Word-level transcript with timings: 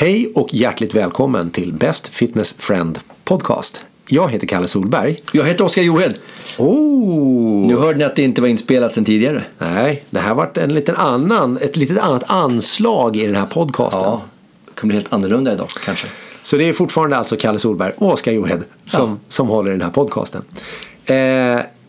Hej 0.00 0.32
och 0.34 0.54
hjärtligt 0.54 0.94
välkommen 0.94 1.50
till 1.50 1.72
Best 1.72 2.08
Fitness 2.08 2.56
Friend 2.58 2.98
Podcast. 3.24 3.84
Jag 4.08 4.30
heter 4.30 4.46
Kalle 4.46 4.68
Solberg. 4.68 5.22
Jag 5.32 5.44
heter 5.44 5.64
Oskar 5.64 5.82
Johed. 5.82 6.18
Oh! 6.58 7.66
Nu 7.66 7.76
hörde 7.76 7.98
ni 7.98 8.04
att 8.04 8.16
det 8.16 8.22
inte 8.22 8.40
var 8.40 8.48
inspelat 8.48 8.92
sedan 8.92 9.04
tidigare. 9.04 9.44
Nej, 9.58 10.04
det 10.10 10.20
här 10.20 10.34
varit 10.34 10.58
en 10.58 10.74
liten 10.74 10.96
annan, 10.96 11.56
ett 11.62 11.76
litet 11.76 11.98
annat 11.98 12.24
anslag 12.26 13.16
i 13.16 13.26
den 13.26 13.34
här 13.34 13.46
podcasten. 13.46 14.02
Ja, 14.02 14.22
det 14.66 14.80
kommer 14.80 14.88
bli 14.92 14.96
helt 15.00 15.12
annorlunda 15.12 15.52
idag 15.52 15.68
kanske. 15.84 16.06
Så 16.42 16.56
det 16.56 16.64
är 16.68 16.72
fortfarande 16.72 17.16
alltså 17.16 17.36
Kalle 17.36 17.58
Solberg 17.58 17.92
och 17.96 18.12
Oskar 18.12 18.32
Johed 18.32 18.64
som, 18.84 19.10
Ja. 19.10 19.16
som 19.28 19.48
håller 19.48 19.70
den 19.70 19.82
här 19.82 19.90
podcasten. 19.90 20.42
Eh, 21.06 21.14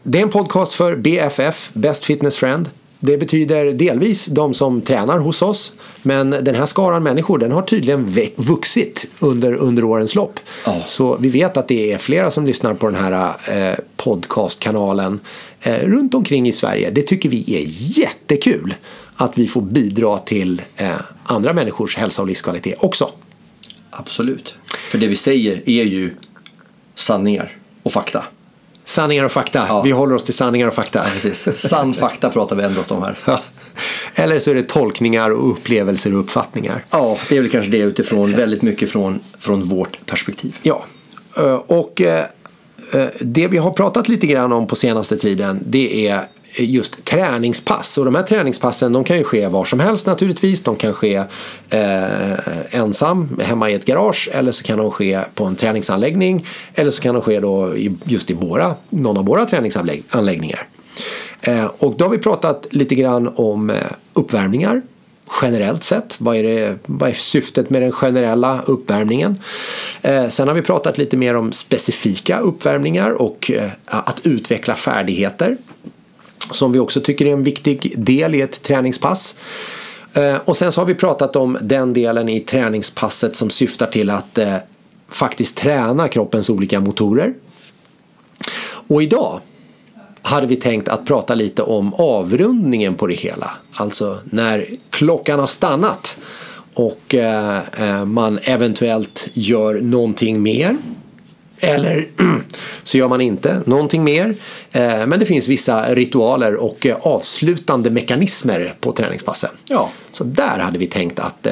det 0.03 0.17
är 0.19 0.23
en 0.23 0.29
podcast 0.29 0.73
för 0.73 0.95
BFF, 0.95 1.69
Best 1.73 2.03
Fitness 2.05 2.37
Friend. 2.37 2.69
Det 2.99 3.17
betyder 3.17 3.65
delvis 3.65 4.25
de 4.25 4.53
som 4.53 4.81
tränar 4.81 5.19
hos 5.19 5.41
oss. 5.41 5.73
Men 6.01 6.29
den 6.29 6.55
här 6.55 6.65
skaran 6.65 7.03
människor 7.03 7.37
den 7.37 7.51
har 7.51 7.61
tydligen 7.61 8.15
vuxit 8.35 9.11
under, 9.19 9.53
under 9.53 9.83
årens 9.83 10.15
lopp. 10.15 10.39
Ja. 10.65 10.83
Så 10.85 11.17
vi 11.17 11.29
vet 11.29 11.57
att 11.57 11.67
det 11.67 11.91
är 11.91 11.97
flera 11.97 12.31
som 12.31 12.45
lyssnar 12.45 12.73
på 12.73 12.89
den 12.89 12.95
här 12.95 13.33
eh, 13.47 13.75
podcastkanalen 13.97 15.19
eh, 15.61 15.79
runt 15.79 16.13
omkring 16.13 16.47
i 16.47 16.53
Sverige. 16.53 16.89
Det 16.89 17.01
tycker 17.01 17.29
vi 17.29 17.55
är 17.55 17.63
jättekul. 17.99 18.73
Att 19.15 19.37
vi 19.37 19.47
får 19.47 19.61
bidra 19.61 20.17
till 20.17 20.61
eh, 20.75 20.91
andra 21.23 21.53
människors 21.53 21.97
hälsa 21.97 22.21
och 22.21 22.27
livskvalitet 22.27 22.75
också. 22.79 23.09
Absolut. 23.89 24.55
För 24.67 24.97
det 24.97 25.07
vi 25.07 25.15
säger 25.15 25.69
är 25.69 25.83
ju 25.83 26.11
sanningar 26.95 27.57
och 27.83 27.91
fakta. 27.91 28.23
Sanningar 28.89 29.23
och 29.23 29.31
fakta. 29.31 29.65
Ja. 29.67 29.81
Vi 29.81 29.91
håller 29.91 30.15
oss 30.15 30.23
till 30.23 30.33
sanningar 30.33 30.67
och 30.67 30.73
fakta. 30.73 31.03
Precis. 31.03 31.57
Sann 31.69 31.93
fakta 31.93 32.29
pratar 32.29 32.55
vi 32.55 32.63
endast 32.63 32.91
om 32.91 33.03
här. 33.03 33.17
Ja. 33.25 33.41
Eller 34.15 34.39
så 34.39 34.51
är 34.51 34.55
det 34.55 34.63
tolkningar 34.63 35.29
och 35.29 35.51
upplevelser 35.51 36.13
och 36.13 36.19
uppfattningar. 36.19 36.85
Ja, 36.89 37.17
det 37.29 37.37
är 37.37 37.41
väl 37.41 37.51
kanske 37.51 37.71
det 37.71 37.77
utifrån 37.77 38.35
väldigt 38.35 38.61
mycket 38.61 38.89
från, 38.89 39.19
från 39.39 39.61
vårt 39.61 40.05
perspektiv. 40.05 40.55
Ja, 40.61 40.83
Eh, 41.37 41.53
och 41.53 42.01
eh, 42.01 42.25
eh, 42.91 43.07
det 43.19 43.47
vi 43.47 43.57
har 43.57 43.71
pratat 43.71 44.09
lite 44.09 44.27
grann 44.27 44.51
om 44.51 44.67
på 44.67 44.75
senaste 44.75 45.17
tiden 45.17 45.59
det 45.65 46.07
är 46.07 46.27
Eh, 46.53 46.69
just 46.69 47.05
träningspass. 47.05 47.97
Och 47.97 48.05
de 48.05 48.15
här 48.15 48.23
träningspassen 48.23 48.93
de 48.93 49.03
kan 49.03 49.17
ju 49.17 49.23
ske 49.23 49.47
var 49.47 49.65
som 49.65 49.79
helst 49.79 50.05
naturligtvis. 50.05 50.63
De 50.63 50.75
kan 50.75 50.93
ske 50.93 51.23
eh, 51.69 52.33
ensam 52.71 53.39
hemma 53.43 53.69
i 53.69 53.73
ett 53.73 53.85
garage 53.85 54.29
eller 54.31 54.51
så 54.51 54.63
kan 54.63 54.77
de 54.77 54.91
ske 54.91 55.19
på 55.35 55.45
en 55.45 55.55
träningsanläggning. 55.55 56.47
Eller 56.75 56.91
så 56.91 57.01
kan 57.01 57.15
de 57.15 57.21
ske 57.21 57.39
då 57.39 57.77
i, 57.77 57.95
just 58.03 58.29
i 58.29 58.33
våra, 58.33 58.75
någon 58.89 59.17
av 59.17 59.25
våra 59.25 59.45
träningsanläggningar. 59.45 60.67
Eh, 61.41 61.65
och 61.65 61.95
då 61.97 62.05
har 62.05 62.09
vi 62.09 62.17
pratat 62.17 62.67
lite 62.69 62.95
grann 62.95 63.33
om 63.35 63.69
eh, 63.69 63.75
uppvärmningar 64.13 64.81
generellt 65.41 65.83
sett. 65.83 66.15
Vad 66.19 66.35
är, 66.35 66.43
det, 66.43 66.75
vad 66.85 67.09
är 67.09 67.13
syftet 67.13 67.69
med 67.69 67.81
den 67.81 67.91
generella 67.91 68.61
uppvärmningen? 68.65 69.39
Eh, 70.01 70.27
sen 70.27 70.47
har 70.47 70.55
vi 70.55 70.61
pratat 70.61 70.97
lite 70.97 71.17
mer 71.17 71.35
om 71.35 71.51
specifika 71.51 72.39
uppvärmningar 72.39 73.21
och 73.21 73.51
eh, 73.51 73.69
att 73.85 74.19
utveckla 74.23 74.75
färdigheter. 74.75 75.57
Som 76.51 76.71
vi 76.71 76.79
också 76.79 77.01
tycker 77.01 77.25
är 77.25 77.33
en 77.33 77.43
viktig 77.43 77.93
del 77.97 78.35
i 78.35 78.41
ett 78.41 78.63
träningspass. 78.63 79.39
Eh, 80.13 80.35
och 80.45 80.57
sen 80.57 80.71
så 80.71 80.81
har 80.81 80.85
vi 80.85 80.95
pratat 80.95 81.35
om 81.35 81.57
den 81.61 81.93
delen 81.93 82.29
i 82.29 82.39
träningspasset 82.39 83.35
som 83.35 83.49
syftar 83.49 83.87
till 83.87 84.09
att 84.09 84.37
eh, 84.37 84.55
faktiskt 85.09 85.57
träna 85.57 86.07
kroppens 86.07 86.49
olika 86.49 86.79
motorer. 86.79 87.33
Och 88.87 89.03
idag 89.03 89.39
hade 90.21 90.47
vi 90.47 90.55
tänkt 90.55 90.87
att 90.87 91.05
prata 91.05 91.35
lite 91.35 91.61
om 91.61 91.93
avrundningen 91.93 92.95
på 92.95 93.07
det 93.07 93.13
hela. 93.13 93.51
Alltså 93.73 94.19
när 94.23 94.67
klockan 94.89 95.39
har 95.39 95.47
stannat 95.47 96.19
och 96.73 97.15
eh, 97.15 97.61
eh 97.77 98.05
man 98.05 98.39
eventuellt 98.43 99.27
gör 99.33 99.81
någonting 99.81 100.41
mer. 100.41 100.77
Eller 101.59 102.07
så 102.83 102.97
gör 102.97 103.07
man 103.07 103.21
inte 103.21 103.61
någonting 103.65 104.03
mer. 104.03 104.35
Eh, 104.71 105.05
men 105.07 105.19
det 105.19 105.25
finns 105.25 105.47
vissa 105.47 105.95
ritualer 105.95 106.55
och 106.55 106.85
eh, 106.85 106.97
avslutande 107.01 107.89
mekanismer 107.89 108.73
på 108.79 108.91
träningspassen. 108.91 109.49
Ja. 109.67 109.89
Så 110.11 110.23
där 110.23 110.59
hade 110.59 110.79
vi 110.79 110.87
tänkt 110.87 111.19
att 111.19 111.47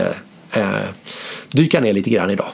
eh, 0.52 0.78
dyka 1.52 1.80
ner 1.80 1.94
lite 1.94 2.10
grann 2.10 2.30
idag. 2.30 2.50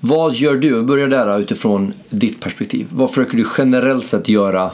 Vad 0.00 0.34
gör 0.34 0.56
du? 0.56 0.76
Vi 0.76 0.82
börjar 0.82 1.08
där 1.08 1.40
utifrån 1.40 1.94
ditt 2.10 2.40
perspektiv. 2.40 2.86
Vad 2.90 3.10
försöker 3.10 3.36
du 3.36 3.44
generellt 3.58 4.06
sett 4.06 4.28
göra 4.28 4.70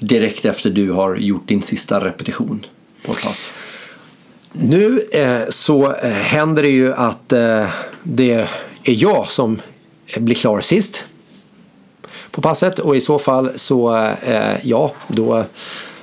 direkt 0.00 0.44
efter 0.44 0.70
du 0.70 0.90
har 0.90 1.16
gjort 1.16 1.48
din 1.48 1.62
sista 1.62 2.04
repetition 2.04 2.66
på 3.06 3.12
ett 3.12 3.22
pass? 3.22 3.52
Nu 4.52 5.00
eh, 5.12 5.40
så 5.48 5.92
händer 6.02 6.62
det 6.62 6.68
ju 6.68 6.92
att 6.92 7.32
eh, 7.32 7.68
det 8.02 8.32
är 8.32 8.48
jag 8.84 9.26
som 9.26 9.60
blir 10.16 10.34
klar 10.34 10.60
sist 10.60 11.04
på 12.30 12.42
passet 12.42 12.78
och 12.78 12.96
i 12.96 13.00
så 13.00 13.18
fall 13.18 13.50
så 13.56 13.96
eh, 14.26 14.54
ja 14.62 14.92
då 15.08 15.44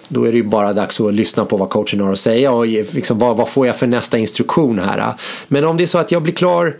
då 0.08 0.24
är 0.24 0.31
det 0.31 0.38
ju 0.38 0.44
bara 0.44 0.74
dags 0.74 1.02
att 1.02 1.13
lyssna 1.13 1.46
på 1.46 1.58
vad 1.58 1.69
coachen 1.69 2.00
har 2.00 2.12
att 2.12 2.19
säga 2.19 2.52
och 2.52 2.68
liksom, 2.68 3.19
vad, 3.19 3.38
vad 3.38 3.50
får 3.50 3.68
jag 3.68 3.75
för 3.75 3.88
nästa 3.88 4.18
instruktion 4.18 4.80
här. 4.80 5.13
Men 5.47 5.66
om 5.66 5.78
det 5.78 5.84
är 5.84 5.88
så 5.88 5.97
att 5.97 6.12
jag 6.12 6.22
blir 6.22 6.34
klar 6.34 6.78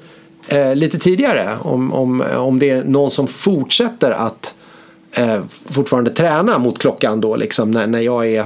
eh, 0.48 0.76
lite 0.76 1.00
tidigare, 1.00 1.58
om, 1.62 1.94
om, 1.94 2.24
om 2.36 2.60
det 2.60 2.70
är 2.70 2.84
någon 2.84 3.12
som 3.12 3.28
fortsätter 3.28 4.12
att 4.12 4.54
eh, 5.12 5.42
fortfarande 5.66 6.10
träna 6.10 6.58
mot 6.58 6.80
klockan 6.80 7.22
då 7.22 7.36
liksom 7.36 7.72
när, 7.72 7.88
när 7.88 8.02
jag 8.02 8.28
är 8.28 8.40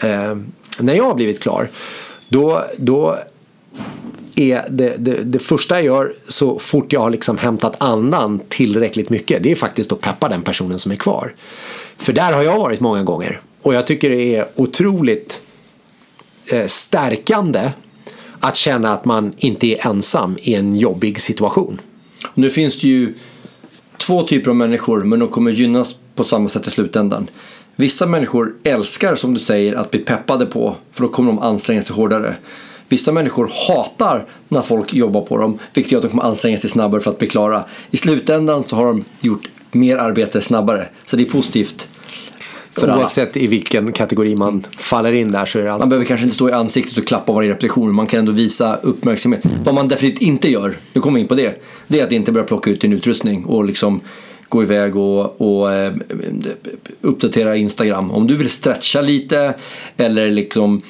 eh, 0.00 0.36
när 0.78 0.94
jag 0.94 1.04
har 1.04 1.14
blivit 1.14 1.42
klar 1.42 1.68
då, 2.28 2.64
då 2.76 3.18
är 4.36 4.66
det, 4.70 4.94
det, 4.98 5.24
det 5.24 5.38
första 5.38 5.74
jag 5.74 5.84
gör 5.84 6.14
så 6.28 6.58
fort 6.58 6.92
jag 6.92 7.00
har 7.00 7.10
liksom 7.10 7.38
hämtat 7.38 7.76
andan 7.78 8.40
tillräckligt 8.48 9.10
mycket 9.10 9.42
det 9.42 9.50
är 9.50 9.56
faktiskt 9.56 9.92
att 9.92 10.00
peppa 10.00 10.28
den 10.28 10.42
personen 10.42 10.78
som 10.78 10.92
är 10.92 10.96
kvar. 10.96 11.34
För 11.98 12.12
där 12.12 12.32
har 12.32 12.42
jag 12.42 12.58
varit 12.58 12.80
många 12.80 13.02
gånger 13.02 13.40
och 13.62 13.74
jag 13.74 13.86
tycker 13.86 14.10
det 14.10 14.36
är 14.36 14.46
otroligt 14.54 15.40
eh, 16.46 16.66
stärkande 16.66 17.70
att 18.40 18.56
känna 18.56 18.92
att 18.92 19.04
man 19.04 19.32
inte 19.36 19.66
är 19.66 19.86
ensam 19.86 20.36
i 20.42 20.54
en 20.54 20.76
jobbig 20.76 21.20
situation. 21.20 21.80
Nu 22.34 22.50
finns 22.50 22.80
det 22.80 22.88
ju 22.88 23.14
två 23.96 24.22
typer 24.22 24.50
av 24.50 24.56
människor 24.56 25.04
men 25.04 25.18
de 25.18 25.28
kommer 25.28 25.50
gynnas 25.50 25.94
på 26.14 26.24
samma 26.24 26.48
sätt 26.48 26.66
i 26.66 26.70
slutändan. 26.70 27.30
Vissa 27.76 28.06
människor 28.06 28.54
älskar 28.62 29.16
som 29.16 29.34
du 29.34 29.40
säger 29.40 29.74
att 29.74 29.90
bli 29.90 30.00
peppade 30.00 30.46
på 30.46 30.76
för 30.92 31.02
då 31.02 31.08
kommer 31.08 31.32
de 31.32 31.38
anstränga 31.38 31.82
sig 31.82 31.96
hårdare. 31.96 32.34
Vissa 32.88 33.12
människor 33.12 33.50
hatar 33.68 34.26
när 34.48 34.62
folk 34.62 34.94
jobbar 34.94 35.20
på 35.20 35.38
dem 35.38 35.58
vilket 35.74 35.92
gör 35.92 35.98
att 35.98 36.02
de 36.02 36.08
kommer 36.08 36.22
anstränga 36.22 36.58
sig 36.58 36.70
snabbare 36.70 37.00
för 37.00 37.10
att 37.10 37.18
bli 37.18 37.28
klara. 37.28 37.64
I 37.90 37.96
slutändan 37.96 38.62
så 38.62 38.76
har 38.76 38.86
de 38.86 39.04
gjort 39.20 39.48
mer 39.72 39.96
arbete 39.96 40.40
snabbare 40.40 40.88
så 41.04 41.16
det 41.16 41.22
är 41.22 41.30
positivt 41.30 41.88
för 42.70 42.88
alla. 42.88 43.02
Oavsett 43.02 43.36
i 43.36 43.46
vilken 43.46 43.92
kategori 43.92 44.36
man 44.36 44.66
faller 44.78 45.12
in 45.12 45.32
där 45.32 45.46
så 45.46 45.58
är 45.58 45.62
det 45.62 45.68
Man 45.68 45.74
alltid 45.74 45.88
behöver 45.88 46.06
kanske 46.06 46.24
inte 46.24 46.36
stå 46.36 46.48
i 46.48 46.52
ansiktet 46.52 46.98
och 46.98 47.06
klappa 47.06 47.32
varje 47.32 47.50
repetition. 47.50 47.94
Man 47.94 48.06
kan 48.06 48.18
ändå 48.18 48.32
visa 48.32 48.76
uppmärksamhet. 48.76 49.42
Vad 49.64 49.74
man 49.74 49.88
definitivt 49.88 50.22
inte 50.22 50.50
gör, 50.50 50.76
nu 50.92 51.00
kommer 51.00 51.14
vi 51.14 51.20
in 51.20 51.28
på 51.28 51.34
det. 51.34 51.62
Det 51.86 52.00
är 52.00 52.04
att 52.04 52.12
inte 52.12 52.32
börja 52.32 52.46
plocka 52.46 52.70
ut 52.70 52.80
din 52.80 52.92
utrustning 52.92 53.44
och 53.44 53.64
liksom 53.64 54.00
gå 54.48 54.62
iväg 54.62 54.96
och, 54.96 55.40
och 55.40 55.72
eh, 55.72 55.92
uppdatera 57.00 57.56
Instagram. 57.56 58.10
Om 58.10 58.26
du 58.26 58.36
vill 58.36 58.50
stretcha 58.50 59.00
lite 59.00 59.54
eller 59.96 60.30
liksom 60.30 60.82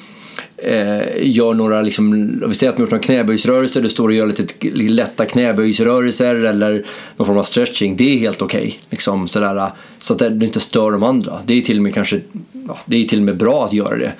eh, 0.57 1.27
gör 1.27 1.53
några, 1.53 1.81
liksom, 1.81 2.33
vi 2.47 2.55
säger 2.55 2.71
att 2.71 2.77
man 2.77 2.83
gjort 2.83 2.91
några 2.91 3.03
knäböjsrörelser, 3.03 3.81
du 3.81 3.89
står 3.89 4.07
och 4.07 4.13
gör 4.13 4.27
lite 4.27 4.69
lätta 4.71 5.25
knäböjsrörelser 5.25 6.35
eller 6.35 6.85
någon 7.17 7.27
form 7.27 7.37
av 7.37 7.43
stretching. 7.43 7.95
Det 7.95 8.13
är 8.13 8.17
helt 8.17 8.41
okej. 8.41 8.79
liksom, 8.89 9.27
sådär, 9.27 9.71
så 9.99 10.13
att 10.13 10.19
du 10.19 10.45
inte 10.45 10.59
stör 10.59 10.91
de 10.91 11.03
andra. 11.03 11.39
Det 11.45 11.53
är 11.53 11.61
till 11.61 11.77
och 11.77 11.83
med 11.83 11.93
kanske, 11.93 12.21
ja, 12.67 12.77
det 12.85 13.03
är 13.03 13.07
till 13.07 13.21
med 13.21 13.37
bra 13.37 13.65
att 13.65 13.73
göra 13.73 13.95
det. 13.95 14.13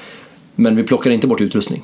Men 0.55 0.75
vi 0.75 0.83
plockar 0.83 1.11
inte 1.11 1.27
bort 1.27 1.41
utrustning. 1.41 1.83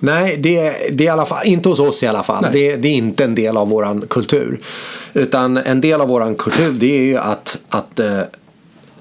Nej, 0.00 0.36
det, 0.36 0.60
det 0.92 1.04
är 1.04 1.06
i 1.06 1.08
alla 1.08 1.26
fall, 1.26 1.46
inte 1.46 1.68
hos 1.68 1.80
oss 1.80 2.02
i 2.02 2.06
alla 2.06 2.22
fall. 2.22 2.46
Det, 2.52 2.76
det 2.76 2.88
är 2.88 2.92
inte 2.92 3.24
en 3.24 3.34
del 3.34 3.56
av 3.56 3.68
våran 3.68 4.00
kultur. 4.00 4.60
Utan 5.12 5.56
en 5.56 5.80
del 5.80 6.00
av 6.00 6.08
våran 6.08 6.34
kultur 6.34 6.72
det 6.72 6.98
är 6.98 7.02
ju 7.02 7.16
att, 7.16 7.58
att 7.68 7.98
eh, 7.98 8.20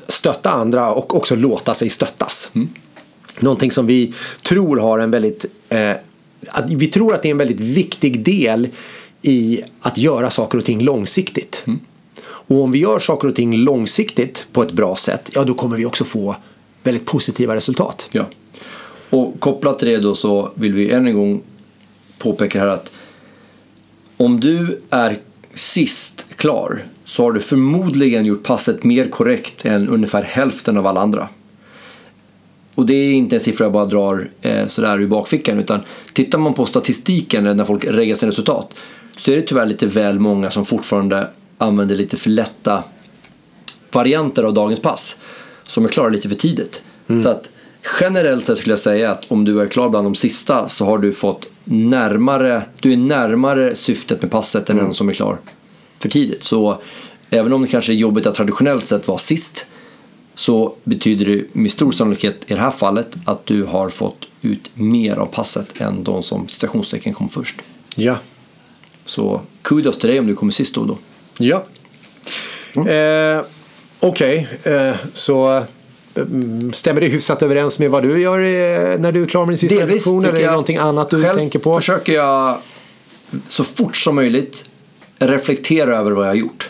stötta 0.08 0.52
andra 0.52 0.92
och 0.92 1.16
också 1.16 1.36
låta 1.36 1.74
sig 1.74 1.90
stöttas. 1.90 2.52
Någonting 3.42 3.72
som 3.72 3.86
vi 3.86 4.14
tror 4.44 4.78
har 4.78 5.00
en 5.00 5.12
väldigt 5.12 5.46
eh, 5.70 5.92
att 6.48 6.70
vi 6.70 6.88
tror 6.88 7.14
att 7.14 7.22
det 7.22 7.30
är 7.30 7.32
en 7.32 7.38
väldigt 7.38 7.60
viktig 7.60 8.24
del 8.24 8.68
i 9.22 9.62
att 9.80 9.98
göra 9.98 10.30
saker 10.30 10.58
och 10.58 10.66
ting 10.66 10.82
långsiktigt. 10.82 11.64
Och 12.24 12.64
om 12.64 12.72
vi 12.72 12.80
gör 12.80 13.00
saker 13.00 13.28
och 13.28 13.36
ting 13.36 13.58
långsiktigt 13.58 14.48
på 14.52 14.64
ett 14.64 14.72
bra 14.72 14.96
sätt, 14.96 15.30
ja 15.34 15.44
då 15.44 15.54
kommer 15.54 15.78
vi 15.78 15.86
också 15.86 16.04
få 16.04 16.36
väldigt 16.84 17.06
positiva 17.06 17.56
resultat. 17.56 18.10
Ja. 18.12 18.26
Och 19.10 19.40
kopplat 19.40 19.80
till 19.80 19.88
det 19.88 19.98
då 19.98 20.16
så 20.16 20.52
vill 20.56 20.74
vi 20.74 20.92
än 20.92 21.08
en 21.08 21.16
gång 21.16 21.42
påpeka 22.18 22.60
här 22.60 22.68
att 22.68 22.94
om 24.18 24.40
du 24.40 24.82
är 24.90 25.20
sist 25.54 26.26
klar 26.36 26.84
så 27.06 27.24
har 27.24 27.32
du 27.32 27.40
förmodligen 27.40 28.26
gjort 28.26 28.44
passet 28.44 28.84
mer 28.84 29.06
korrekt 29.06 29.66
än 29.66 29.88
ungefär 29.88 30.22
hälften 30.22 30.78
av 30.78 30.88
alla 30.88 31.02
andra. 31.02 31.30
Och 32.76 32.86
det 32.86 32.94
är 32.94 33.14
inte 33.14 33.36
en 33.36 33.40
siffra 33.40 33.66
jag 33.66 33.72
bara 33.72 33.86
drar 33.86 34.30
eh, 34.42 34.68
sådär 34.68 35.00
ur 35.00 35.08
bakfickan 35.08 35.60
utan 35.60 35.80
tittar 36.14 36.38
man 36.38 36.54
på 36.54 36.66
statistiken 36.66 37.44
när 37.44 37.66
folk 37.66 37.86
reggar 37.86 38.16
sina 38.16 38.30
resultat 38.30 38.74
så 39.18 39.32
är 39.32 39.36
det 39.36 39.42
tyvärr 39.42 39.66
lite 39.66 39.86
väl 39.86 40.20
många 40.20 40.52
som 40.52 40.66
fortfarande 40.66 41.28
använder 41.58 41.96
lite 41.96 42.18
för 42.18 42.30
lätta 42.30 42.84
varianter 43.92 44.44
av 44.44 44.54
dagens 44.54 44.80
pass 44.80 45.18
som 45.64 45.86
är 45.86 45.90
klara 45.90 46.10
lite 46.10 46.30
för 46.30 46.36
tidigt. 46.36 46.84
Mm. 47.08 47.22
Så 47.22 47.30
att 47.30 47.50
generellt 48.02 48.46
sett 48.46 48.58
skulle 48.58 48.72
jag 48.72 48.80
säga 48.80 49.12
att 49.12 49.32
om 49.32 49.46
du 49.46 49.62
är 49.62 49.68
klar 49.68 49.90
bland 49.90 50.06
de 50.06 50.16
sista 50.16 50.70
så 50.70 50.86
har 50.86 50.98
du 50.98 51.14
fått 51.14 51.48
närmare, 51.64 52.64
du 52.80 52.94
är 52.94 52.98
närmare 52.98 53.76
syftet 53.76 54.22
med 54.22 54.32
passet 54.32 54.70
än 54.70 54.76
mm. 54.76 54.86
den 54.86 54.94
som 54.94 55.10
är 55.10 55.14
klar 55.14 55.38
för 56.00 56.10
tidigt. 56.10 56.44
Så 56.44 56.78
även 57.30 57.54
om 57.54 57.62
det 57.62 57.68
kanske 57.68 57.92
är 57.92 57.96
jobbigt 57.96 58.26
att 58.26 58.36
traditionellt 58.36 58.86
sett 58.86 59.08
vara 59.08 59.18
sist 59.18 59.68
så 60.36 60.74
betyder 60.84 61.26
det 61.26 61.44
med 61.54 61.72
stor 61.72 61.92
sannolikhet 61.92 62.36
i 62.48 62.54
det 62.54 62.62
här 62.62 62.72
fallet 62.72 63.16
att 63.26 63.46
du 63.46 63.64
har 63.64 63.90
fått 63.90 64.28
ut 64.42 64.72
mer 64.74 65.16
av 65.16 65.26
passet 65.26 65.82
än 65.82 66.04
de 66.04 66.24
som 66.24 66.48
citationstecken 66.48 67.14
kom 67.14 67.30
först. 67.30 67.62
Ja. 67.96 68.16
Så 69.06 69.42
kudos 69.62 69.98
till 69.98 70.10
dig 70.10 70.20
om 70.20 70.28
du 70.28 70.36
kommer 70.36 70.52
sist 70.52 70.76
då. 70.76 70.86
då. 70.86 70.98
Ja. 71.38 71.64
Mm. 72.74 72.88
Eh, 73.38 73.44
Okej, 74.00 74.48
okay. 74.60 74.74
eh, 74.74 74.96
så 75.14 75.64
mm, 76.16 76.74
Stämmer 76.74 77.02
det 77.02 77.08
hyfsat 77.08 77.42
överens 77.42 77.80
med 77.80 77.92
vad 77.92 78.04
du 78.04 78.22
gör 78.22 78.40
när 78.98 79.12
du 79.12 79.24
är 79.24 79.28
klar 79.28 79.46
med 79.46 79.52
din 79.52 79.58
sista 79.58 79.76
Delvis, 79.76 79.96
lektion? 79.96 80.26
Eller 80.26 80.40
är 80.40 80.44
det 80.44 80.50
någonting 80.50 80.78
annat 80.78 81.10
du 81.10 81.24
tänker 81.24 81.60
på? 81.60 81.76
försöker 81.76 82.14
jag 82.14 82.58
så 83.48 83.64
fort 83.64 83.96
som 83.96 84.16
möjligt 84.16 84.70
reflektera 85.20 85.98
över 85.98 86.12
vad 86.12 86.24
jag 86.26 86.30
har 86.30 86.36
gjort. 86.36 86.70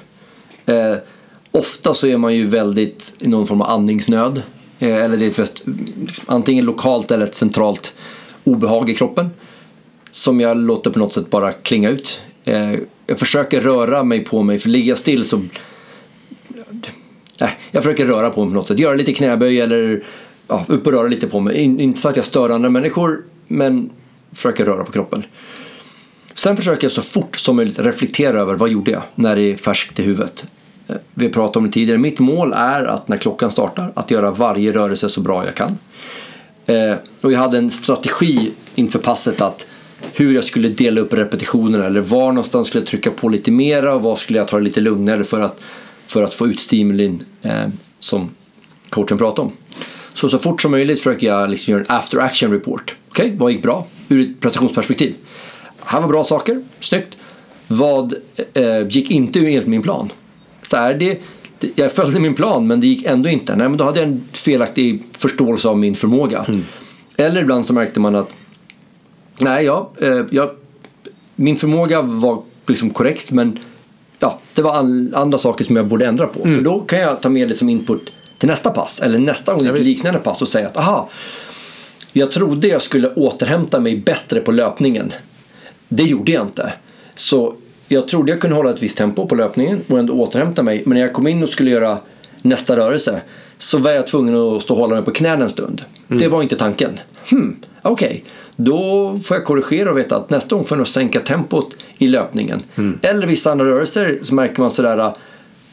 Ofta 1.51 1.93
så 1.93 2.07
är 2.07 2.17
man 2.17 2.35
ju 2.35 2.47
väldigt 2.47 3.15
i 3.19 3.27
någon 3.27 3.45
form 3.45 3.61
av 3.61 3.69
andningsnöd. 3.69 4.41
Eh, 4.79 4.95
eller 4.95 5.17
det 5.17 5.39
är 5.39 5.43
ett 5.43 5.63
antingen 6.25 6.65
lokalt 6.65 7.11
eller 7.11 7.25
ett 7.25 7.35
centralt 7.35 7.93
obehag 8.43 8.89
i 8.89 8.95
kroppen. 8.95 9.29
Som 10.11 10.39
jag 10.39 10.57
låter 10.57 10.89
på 10.89 10.99
något 10.99 11.13
sätt 11.13 11.29
bara 11.29 11.51
klinga 11.51 11.89
ut. 11.89 12.21
Eh, 12.43 12.73
jag 13.07 13.19
försöker 13.19 13.61
röra 13.61 14.03
mig 14.03 14.25
på 14.25 14.43
mig, 14.43 14.59
för 14.59 14.69
ligger 14.69 14.89
jag 14.89 14.97
still 14.97 15.25
så... 15.25 15.41
Nej, 17.39 17.59
jag 17.71 17.83
försöker 17.83 18.05
röra 18.05 18.29
på 18.29 18.45
mig 18.45 18.49
på 18.49 18.55
något 18.55 18.67
sätt. 18.67 18.79
Göra 18.79 18.93
lite 18.93 19.13
knäböj 19.13 19.61
eller 19.61 20.03
ja, 20.47 20.65
upp 20.67 20.87
och 20.87 20.93
röra 20.93 21.07
lite 21.07 21.27
på 21.27 21.39
mig. 21.39 21.57
Inte 21.57 22.01
så 22.01 22.09
att 22.09 22.15
jag 22.15 22.25
stör 22.25 22.49
andra 22.49 22.69
människor, 22.69 23.23
men 23.47 23.89
försöker 24.31 24.65
röra 24.65 24.83
på 24.83 24.91
kroppen. 24.91 25.23
Sen 26.35 26.57
försöker 26.57 26.83
jag 26.85 26.91
så 26.91 27.01
fort 27.01 27.35
som 27.35 27.55
möjligt 27.55 27.79
reflektera 27.79 28.39
över 28.39 28.53
vad 28.55 28.69
gjorde 28.69 28.91
jag 28.91 29.01
när 29.15 29.35
det 29.35 29.41
är 29.41 29.55
färskt 29.55 29.99
i 29.99 30.03
huvudet. 30.03 30.45
Vi 31.13 31.29
pratade 31.29 31.59
om 31.59 31.65
det 31.65 31.71
tidigare. 31.71 31.97
Mitt 31.97 32.19
mål 32.19 32.53
är 32.53 32.83
att 32.83 33.07
när 33.07 33.17
klockan 33.17 33.51
startar 33.51 33.91
att 33.95 34.11
göra 34.11 34.31
varje 34.31 34.71
rörelse 34.71 35.09
så 35.09 35.21
bra 35.21 35.45
jag 35.45 35.55
kan. 35.55 35.77
Eh, 36.65 36.95
och 37.21 37.31
jag 37.31 37.39
hade 37.39 37.57
en 37.57 37.69
strategi 37.69 38.51
inför 38.75 38.99
passet 38.99 39.41
att 39.41 39.67
hur 40.13 40.35
jag 40.35 40.43
skulle 40.43 40.69
dela 40.69 41.01
upp 41.01 41.13
repetitionerna 41.13 41.85
eller 41.85 42.01
var 42.01 42.27
någonstans 42.27 42.67
skulle 42.67 42.81
jag 42.81 42.87
trycka 42.87 43.11
på 43.11 43.29
lite 43.29 43.51
mera 43.51 43.95
och 43.95 44.01
var 44.01 44.15
skulle 44.15 44.39
jag 44.39 44.47
ta 44.47 44.57
det 44.57 44.63
lite 44.63 44.81
lugnare 44.81 45.23
för 45.23 45.41
att, 45.41 45.59
för 46.07 46.23
att 46.23 46.33
få 46.33 46.47
ut 46.47 46.59
stimulin 46.59 47.23
eh, 47.41 47.67
som 47.99 48.29
coachen 48.89 49.17
pratade 49.17 49.41
om. 49.41 49.51
Så 50.13 50.29
så 50.29 50.39
fort 50.39 50.61
som 50.61 50.71
möjligt 50.71 50.99
försöker 50.99 51.27
jag 51.27 51.49
liksom 51.49 51.71
göra 51.71 51.81
en 51.81 51.95
after 51.95 52.19
action 52.19 52.51
report. 52.51 52.95
Okej, 53.09 53.25
okay, 53.25 53.37
vad 53.37 53.51
gick 53.51 53.61
bra 53.61 53.87
ur 54.09 54.21
ett 54.21 54.39
prestationsperspektiv? 54.39 55.15
Här 55.79 56.01
var 56.01 56.07
bra 56.07 56.23
saker, 56.23 56.63
snyggt. 56.79 57.17
Vad 57.67 58.13
eh, 58.53 58.87
gick 58.87 59.11
inte 59.11 59.39
enligt 59.39 59.67
min 59.67 59.81
plan? 59.81 60.09
Så 60.63 60.77
här, 60.77 60.93
det, 60.93 61.19
jag 61.75 61.91
följde 61.91 62.19
min 62.19 62.33
plan 62.33 62.67
men 62.67 62.81
det 62.81 62.87
gick 62.87 63.05
ändå 63.05 63.29
inte. 63.29 63.55
Nej, 63.55 63.69
men 63.69 63.77
då 63.77 63.83
hade 63.83 63.99
jag 63.99 64.09
en 64.09 64.23
felaktig 64.33 65.03
förståelse 65.17 65.67
av 65.67 65.77
min 65.77 65.95
förmåga. 65.95 66.45
Mm. 66.47 66.65
Eller 67.17 67.41
ibland 67.41 67.65
så 67.65 67.73
märkte 67.73 67.99
man 67.99 68.15
att 68.15 68.29
nej, 69.39 69.65
ja, 69.65 69.91
eh, 70.01 70.25
jag, 70.31 70.49
min 71.35 71.57
förmåga 71.57 72.01
var 72.01 72.41
liksom 72.67 72.89
korrekt 72.89 73.31
men 73.31 73.59
ja, 74.19 74.39
det 74.53 74.61
var 74.61 74.75
andra 75.13 75.37
saker 75.37 75.65
som 75.65 75.75
jag 75.75 75.85
borde 75.85 76.05
ändra 76.05 76.27
på. 76.27 76.43
Mm. 76.43 76.55
För 76.55 76.63
då 76.63 76.79
kan 76.79 76.99
jag 76.99 77.21
ta 77.21 77.29
med 77.29 77.47
det 77.47 77.55
som 77.55 77.69
input 77.69 78.13
till 78.37 78.49
nästa 78.49 78.69
pass 78.69 78.99
eller 78.99 79.19
nästa 79.19 79.53
gång 79.53 79.65
ja, 79.65 79.73
liknande 79.73 80.19
pass 80.19 80.41
och 80.41 80.47
säga 80.47 80.67
att 80.67 80.77
aha, 80.77 81.09
jag 82.13 82.31
trodde 82.31 82.67
jag 82.67 82.81
skulle 82.81 83.13
återhämta 83.13 83.79
mig 83.79 83.97
bättre 83.97 84.39
på 84.39 84.51
löpningen. 84.51 85.13
Det 85.87 86.03
gjorde 86.03 86.31
jag 86.31 86.47
inte. 86.47 86.73
Så 87.15 87.55
jag 87.91 88.07
trodde 88.07 88.31
jag 88.31 88.41
kunde 88.41 88.55
hålla 88.55 88.69
ett 88.69 88.83
visst 88.83 88.97
tempo 88.97 89.27
på 89.27 89.35
löpningen 89.35 89.81
och 89.87 89.99
ändå 89.99 90.13
återhämta 90.13 90.63
mig. 90.63 90.83
Men 90.85 90.93
när 90.93 91.01
jag 91.01 91.13
kom 91.13 91.27
in 91.27 91.43
och 91.43 91.49
skulle 91.49 91.69
göra 91.69 91.97
nästa 92.41 92.75
rörelse 92.75 93.21
så 93.57 93.77
var 93.77 93.91
jag 93.91 94.07
tvungen 94.07 94.35
att 94.35 94.61
stå 94.61 94.73
och 94.73 94.79
hålla 94.79 94.95
mig 94.95 95.05
på 95.05 95.11
knäna 95.11 95.43
en 95.43 95.49
stund. 95.49 95.81
Mm. 96.09 96.21
Det 96.21 96.27
var 96.27 96.43
inte 96.43 96.55
tanken. 96.55 96.99
Hmm, 97.29 97.55
Okej, 97.81 98.07
okay. 98.07 98.21
då 98.55 99.17
får 99.23 99.37
jag 99.37 99.45
korrigera 99.45 99.91
och 99.91 99.97
veta 99.97 100.15
att 100.15 100.29
nästa 100.29 100.55
gång 100.55 100.65
får 100.65 100.75
jag 100.75 100.79
nog 100.79 100.87
sänka 100.87 101.19
tempot 101.19 101.75
i 101.97 102.07
löpningen. 102.07 102.61
Mm. 102.75 102.99
Eller 103.01 103.27
vissa 103.27 103.51
andra 103.51 103.65
rörelser 103.65 104.19
så 104.21 104.35
märker 104.35 104.61
man 104.61 104.71
sådär 104.71 105.13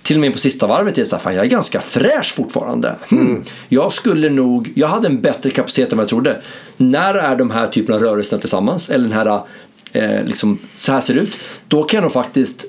till 0.02 0.16
och 0.16 0.20
med 0.20 0.32
på 0.32 0.38
sista 0.38 0.66
varvet 0.66 0.98
är 0.98 1.02
det 1.02 1.08
så 1.08 1.16
här, 1.16 1.22
fan 1.22 1.34
jag 1.34 1.44
är 1.44 1.50
ganska 1.50 1.80
fräsch 1.80 2.34
fortfarande. 2.34 2.94
Hmm. 3.10 3.26
Mm. 3.26 3.42
Jag 3.68 3.92
skulle 3.92 4.30
nog, 4.30 4.72
jag 4.74 4.88
hade 4.88 5.08
en 5.08 5.20
bättre 5.20 5.50
kapacitet 5.50 5.92
än 5.92 5.98
vad 5.98 6.02
jag 6.02 6.08
trodde. 6.08 6.42
När 6.76 7.14
är 7.14 7.36
de 7.36 7.50
här 7.50 7.66
typerna 7.66 7.96
av 7.96 8.02
rörelser 8.02 8.38
tillsammans? 8.38 8.90
Eller 8.90 9.04
den 9.04 9.12
här 9.12 9.40
eh, 9.92 10.24
liksom, 10.24 10.58
så 10.76 10.92
här 10.92 11.00
ser 11.00 11.14
det 11.14 11.20
ut. 11.20 11.38
Då 11.68 11.82
kan 11.82 11.98
jag 11.98 12.02
nog 12.02 12.12
faktiskt 12.12 12.64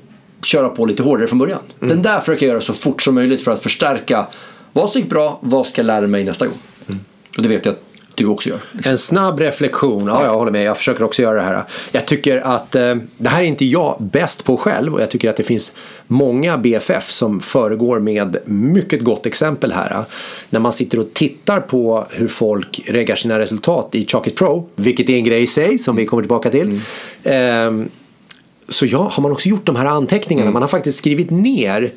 köra 0.45 0.69
på 0.69 0.85
lite 0.85 1.03
hårdare 1.03 1.27
från 1.27 1.39
början. 1.39 1.59
Mm. 1.81 1.89
Den 1.89 2.01
där 2.01 2.19
försöker 2.19 2.45
jag 2.45 2.53
göra 2.53 2.61
så 2.61 2.73
fort 2.73 3.01
som 3.01 3.15
möjligt 3.15 3.41
för 3.41 3.51
att 3.51 3.63
förstärka 3.63 4.27
vad 4.73 4.89
som 4.89 5.01
gick 5.01 5.09
bra, 5.09 5.39
vad 5.41 5.67
ska 5.67 5.81
jag 5.81 5.85
lära 5.85 6.07
mig 6.07 6.23
nästa 6.23 6.45
gång. 6.45 6.57
Mm. 6.87 6.99
Och 7.37 7.43
det 7.43 7.49
vet 7.49 7.65
jag 7.65 7.73
att 7.73 7.88
du 8.15 8.25
också 8.25 8.49
gör. 8.49 8.59
En 8.85 8.97
snabb 8.97 9.39
reflektion, 9.39 10.07
ja, 10.07 10.23
jag 10.23 10.37
håller 10.37 10.51
med. 10.51 10.63
Jag 10.63 10.77
försöker 10.77 11.03
också 11.03 11.21
göra 11.21 11.35
det 11.35 11.41
här. 11.41 11.63
Jag 11.91 12.05
tycker 12.05 12.37
att 12.37 12.75
eh, 12.75 12.95
det 13.17 13.29
här 13.29 13.41
är 13.41 13.47
inte 13.47 13.65
jag 13.65 13.95
bäst 13.99 14.43
på 14.43 14.57
själv 14.57 14.93
och 14.93 15.01
jag 15.01 15.11
tycker 15.11 15.29
att 15.29 15.37
det 15.37 15.43
finns 15.43 15.75
många 16.07 16.57
BFF 16.57 17.11
som 17.11 17.39
föregår 17.39 17.99
med 17.99 18.37
mycket 18.45 19.01
gott 19.01 19.25
exempel 19.25 19.71
här. 19.71 20.03
När 20.49 20.59
man 20.59 20.71
sitter 20.71 20.99
och 20.99 21.13
tittar 21.13 21.59
på 21.59 22.05
hur 22.09 22.27
folk 22.27 22.81
reggar 22.85 23.15
sina 23.15 23.39
resultat 23.39 23.95
i 23.95 24.05
Chalkit 24.05 24.35
Pro, 24.35 24.69
vilket 24.75 25.09
är 25.09 25.15
en 25.15 25.23
grej 25.23 25.43
i 25.43 25.47
sig 25.47 25.79
som 25.79 25.95
vi 25.95 26.05
kommer 26.05 26.23
tillbaka 26.23 26.49
till. 26.49 26.81
Mm. 27.23 27.81
Eh, 27.81 27.87
så 28.69 28.85
ja, 28.85 29.11
har 29.13 29.23
man 29.23 29.31
också 29.31 29.49
gjort 29.49 29.65
de 29.65 29.75
här 29.75 29.85
anteckningarna. 29.85 30.45
Mm. 30.45 30.53
Man 30.53 30.61
har 30.61 30.69
faktiskt 30.69 30.97
skrivit 30.97 31.29
ner 31.29 31.91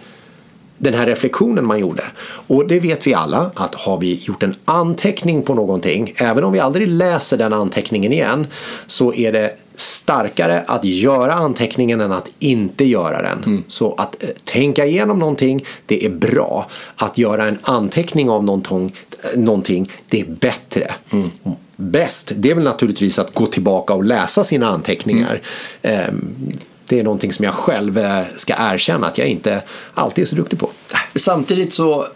den 0.83 0.95
här 0.95 1.07
reflektionen 1.07 1.67
man 1.67 1.79
gjorde. 1.79 2.03
Och 2.47 2.67
det 2.67 2.81
vet 2.81 3.07
vi 3.07 3.15
alla 3.15 3.51
att 3.55 3.75
har 3.75 3.99
vi 3.99 4.15
gjort 4.23 4.43
en 4.43 4.55
anteckning 4.65 5.43
på 5.43 5.55
någonting, 5.55 6.15
även 6.17 6.45
om 6.45 6.53
vi 6.53 6.61
aldrig 6.61 6.89
läser 6.89 7.39
den 7.39 7.53
anteckningen 7.53 8.13
igen, 8.13 8.47
så 8.87 9.15
är 9.15 9.33
det 9.33 9.57
starkare 9.77 10.65
att 10.67 10.85
göra 10.85 11.33
anteckningen 11.33 12.01
än 12.01 12.13
att 12.13 12.29
inte 12.39 12.85
göra 12.85 13.23
den. 13.23 13.45
Mm. 13.45 13.65
Så 13.69 13.95
att 13.95 14.23
eh, 14.23 14.29
tänka 14.45 14.87
igenom 14.87 15.19
någonting, 15.19 15.65
det 15.87 16.05
är 16.07 16.11
bra. 16.11 16.67
Att 16.97 17.19
göra 17.19 17.49
en 17.49 17.59
anteckning 17.63 18.31
av 18.31 18.45
någonting, 18.45 18.97
någonting 19.37 19.91
det 20.09 20.21
är 20.21 20.27
bättre. 20.27 20.91
Mm. 21.11 21.31
Bäst, 21.77 22.33
det 22.37 22.51
är 22.51 22.55
väl 22.55 22.65
naturligtvis 22.65 23.19
att 23.19 23.35
gå 23.35 23.47
tillbaka 23.47 23.95
och 23.95 24.05
läsa 24.05 24.45
sina 24.45 24.69
anteckningar. 24.69 25.41
Mm. 25.83 26.53
Det 26.93 26.99
är 26.99 27.05
någonting 27.05 27.33
som 27.33 27.45
jag 27.45 27.55
själv 27.55 27.99
eh, 27.99 28.23
ska 28.37 28.55
erkänna 28.59 29.07
att 29.07 29.19
jag 29.19 29.29
inte 29.29 29.63
alltid 29.95 30.23
är 30.23 30.27
så 30.27 30.37
duktig 30.37 30.59
på. 30.59 30.71
Samtidigt 31.15 31.73
så, 31.73 32.07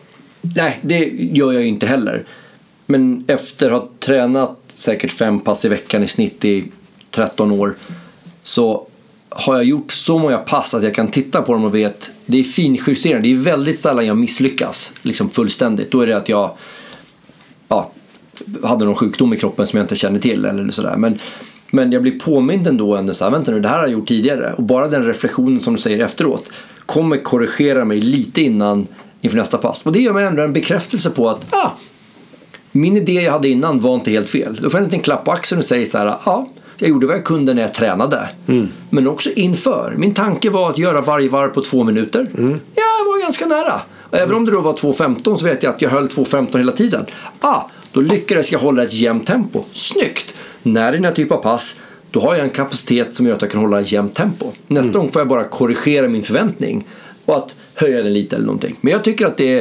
nej 0.41 0.79
det 0.83 0.99
gör 1.15 1.53
jag 1.53 1.63
ju 1.63 1.69
inte 1.69 1.87
heller. 1.87 2.25
Men 2.87 3.25
efter 3.27 3.71
att 3.71 3.83
ha 3.83 3.89
tränat 4.01 4.59
säkert 4.67 5.11
fem 5.11 5.41
pass 5.41 5.65
i 5.65 5.69
veckan 5.69 6.03
i 6.03 6.09
snitt 6.09 6.45
i 6.45 6.65
13 7.11 7.51
år 7.51 7.77
så 8.43 8.87
har 9.29 9.55
jag 9.55 9.65
gjort 9.65 9.93
så 9.93 10.19
många 10.19 10.39
pass 10.39 10.75
att 10.75 10.83
jag 10.83 10.95
kan 10.95 11.11
titta 11.11 11.43
på 11.43 11.53
dem 11.53 11.65
och 11.65 11.75
vet 11.75 12.11
det 12.27 12.39
är 12.39 12.45
finjusteringar, 12.45 13.23
Det 13.23 13.33
är 13.33 13.37
väldigt 13.37 13.79
sällan 13.79 14.07
jag 14.07 14.17
misslyckas 14.17 14.93
liksom 15.03 15.31
fullständigt. 15.31 15.91
Då 15.91 16.01
är 16.01 16.07
det 16.07 16.17
att 16.17 16.29
jag 16.29 16.57
ja, 17.69 17.91
hade 18.63 18.85
någon 18.85 18.95
sjukdom 18.95 19.35
i 19.35 19.37
kroppen 19.37 19.67
som 19.67 19.77
jag 19.77 19.85
inte 19.85 19.97
känner 19.97 20.21
till 20.21 20.45
eller 20.45 20.71
sådär. 20.71 20.97
Men 20.97 21.19
men 21.71 21.93
jag 21.93 22.03
blir 22.03 22.19
påmind 22.19 22.67
ändå 22.67 22.97
ändå 22.97 23.15
så 23.15 23.25
här, 23.25 23.31
vänta 23.31 23.51
nu, 23.51 23.61
det 23.61 23.69
här 23.69 23.77
har 23.77 23.83
jag 23.83 23.93
gjort 23.93 24.09
tidigare. 24.09 24.55
Och 24.57 24.63
bara 24.63 24.89
den 24.89 25.05
reflektionen 25.05 25.61
som 25.61 25.75
du 25.75 25.83
säger 25.83 26.05
efteråt 26.05 26.51
kommer 26.87 27.17
korrigera 27.17 27.85
mig 27.85 28.01
lite 28.01 28.43
innan 28.43 28.87
inför 29.21 29.39
nästa 29.39 29.59
pass. 29.59 29.83
Och 29.87 29.93
det 29.93 29.99
ger 29.99 30.13
mig 30.13 30.27
ändå 30.27 30.43
en 30.43 30.53
bekräftelse 30.53 31.11
på 31.11 31.31
att 31.31 31.55
ah, 31.55 31.71
min 32.73 32.97
idé 32.97 33.13
jag 33.13 33.33
hade 33.33 33.49
innan 33.49 33.81
var 33.81 33.95
inte 33.95 34.11
helt 34.11 34.29
fel. 34.29 34.59
Då 34.63 34.71
får 34.71 34.79
jag 34.79 34.79
en 34.79 34.85
liten 34.85 35.01
klapp 35.01 35.25
på 35.25 35.33
axeln 35.33 35.59
och 35.59 35.65
säger 35.65 35.87
så 35.87 35.99
här, 35.99 36.07
ja, 36.07 36.21
ah, 36.25 36.47
jag 36.79 36.91
gjorde 36.91 37.07
vad 37.07 37.17
jag 37.17 37.25
kunde 37.25 37.55
när 37.55 37.63
jag 37.63 37.75
tränade. 37.75 38.29
Mm. 38.47 38.69
Men 38.91 39.09
också 39.09 39.31
inför. 39.31 39.95
Min 39.99 40.15
tanke 40.15 40.51
var 40.51 40.71
att 40.71 40.79
göra 40.79 41.01
varje 41.01 41.29
varv 41.29 41.49
på 41.49 41.61
två 41.61 41.85
minuter. 41.85 42.31
Mm. 42.39 42.61
Ja, 42.75 42.83
jag 42.99 43.13
var 43.13 43.23
ganska 43.23 43.47
nära. 43.47 43.81
Och 44.11 44.19
även 44.19 44.35
om 44.35 44.45
det 44.45 44.53
då 44.53 44.61
var 44.61 44.73
2.15 44.73 45.37
så 45.37 45.45
vet 45.45 45.63
jag 45.63 45.75
att 45.75 45.83
jag 45.83 45.91
höll 45.91 46.09
2.15 46.09 46.59
hela 46.59 46.73
tiden. 46.73 47.07
Ah, 47.41 47.63
då 47.93 48.01
lyckades 48.01 48.53
jag 48.53 48.59
hålla 48.59 48.83
ett 48.83 48.93
jämnt 48.93 49.27
tempo. 49.27 49.65
Snyggt! 49.73 50.35
När 50.67 50.83
det 50.83 50.89
är 50.89 50.93
den 50.93 51.05
här 51.05 51.13
typen 51.13 51.37
av 51.37 51.43
pass 51.43 51.81
då 52.11 52.21
har 52.21 52.35
jag 52.35 52.45
en 52.45 52.51
kapacitet 52.51 53.17
som 53.17 53.27
gör 53.27 53.35
att 53.35 53.43
jag 53.43 53.51
kan 53.51 53.61
hålla 53.61 53.81
jämnt 53.81 54.15
tempo. 54.15 54.53
Nästa 54.67 54.89
mm. 54.89 55.01
gång 55.01 55.11
får 55.11 55.21
jag 55.21 55.29
bara 55.29 55.45
korrigera 55.45 56.09
min 56.09 56.23
förväntning 56.23 56.87
och 57.25 57.37
att 57.37 57.55
höja 57.75 58.03
den 58.03 58.13
lite 58.13 58.37
eller 58.37 58.47
någonting. 58.47 58.77
Men 58.81 58.93
jag 58.93 59.05
tycker 59.05 59.27
att 59.27 59.37
det 59.37 59.59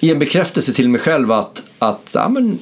är 0.00 0.12
en 0.12 0.18
bekräftelse 0.18 0.72
till 0.72 0.88
mig 0.88 1.00
själv 1.00 1.32
att, 1.32 1.62
att 1.78 2.12
ja, 2.14 2.28
men, 2.28 2.58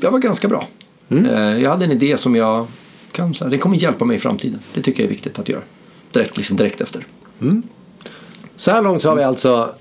jag 0.00 0.10
var 0.10 0.18
ganska 0.18 0.48
bra. 0.48 0.68
Eh, 1.08 1.62
Jag 1.62 1.70
hade 1.70 1.84
en 1.84 1.92
idé 1.92 2.16
som 2.18 2.36
jag 2.36 2.66
kan 3.12 3.34
säga, 3.34 3.50
det 3.50 3.58
kommer 3.58 3.76
hjälpa 3.76 4.04
mig 4.04 4.16
i 4.16 4.20
framtiden. 4.20 4.60
Det 4.74 4.82
tycker 4.82 5.02
jag 5.02 5.04
är 5.04 5.14
viktigt 5.14 5.38
att 5.38 5.48
göra. 5.48 5.62
Direkt, 6.12 6.36
liksom 6.36 6.56
direkt 6.56 6.80
efter. 6.80 7.06
Så 8.56 8.70
här 8.70 8.82
långt 8.82 9.02
så 9.02 9.08
har 9.08 9.16
vi 9.16 9.22
alltså 9.22 9.74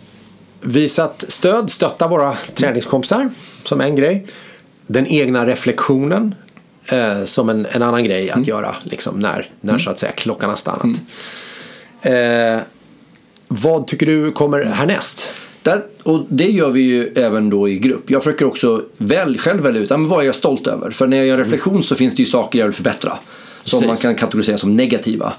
visat 0.62 1.26
stöd, 1.28 1.72
stötta 1.72 2.08
våra 2.08 2.36
träningskompisar 2.54 3.30
som 3.64 3.82
en 3.82 3.96
grej. 3.96 4.28
Den 4.88 5.08
egna 5.08 5.46
reflektionen 5.46 6.36
eh, 6.92 7.24
som 7.24 7.50
en, 7.50 7.68
en 7.72 7.82
annan 7.82 8.04
grej 8.04 8.32
att 8.32 8.48
göra 8.48 8.76
liksom, 8.84 9.20
när, 9.20 9.50
när 9.62 9.78
så 9.78 9.90
att 9.90 10.00
säga 10.00 10.12
klockan 10.12 10.50
har 10.50 10.58
stannat. 10.58 11.02
Eh, 12.02 12.60
vad 13.48 13.88
tycker 13.88 14.06
du 14.06 14.32
kommer 14.32 14.64
härnäst? 14.64 15.34
Där, 15.62 15.82
och 16.04 16.26
det 16.30 16.52
gör 16.52 16.72
vi 16.72 16.82
ju 16.82 17.08
även 17.16 17.50
då 17.50 17.70
i 17.70 17.80
grupp. 17.80 18.10
Jag 18.10 18.24
försöker 18.24 18.46
också 18.46 18.84
väl, 18.98 19.38
själv 19.38 19.62
välja 19.62 19.82
ut 19.82 19.90
ja, 19.90 19.98
men 19.98 20.08
vad 20.08 20.22
är 20.22 20.26
jag 20.26 20.36
stolt 20.36 20.68
över. 20.68 20.92
För 20.92 21.08
när 21.08 21.18
jag 21.18 21.26
gör 21.26 21.38
en 21.38 21.44
reflektion 21.44 21.84
så 21.84 21.96
finns 21.96 22.16
det 22.16 22.24
ju 22.24 22.30
saker 22.30 22.60
jag 22.60 22.66
vill 22.66 22.76
förbättra. 22.76 23.18
Som 23.64 23.80
Precis. 23.80 23.88
man 23.88 23.98
kan 23.98 24.16
kategorisera 24.16 24.58
som 24.58 24.76
negativa. 24.76 25.34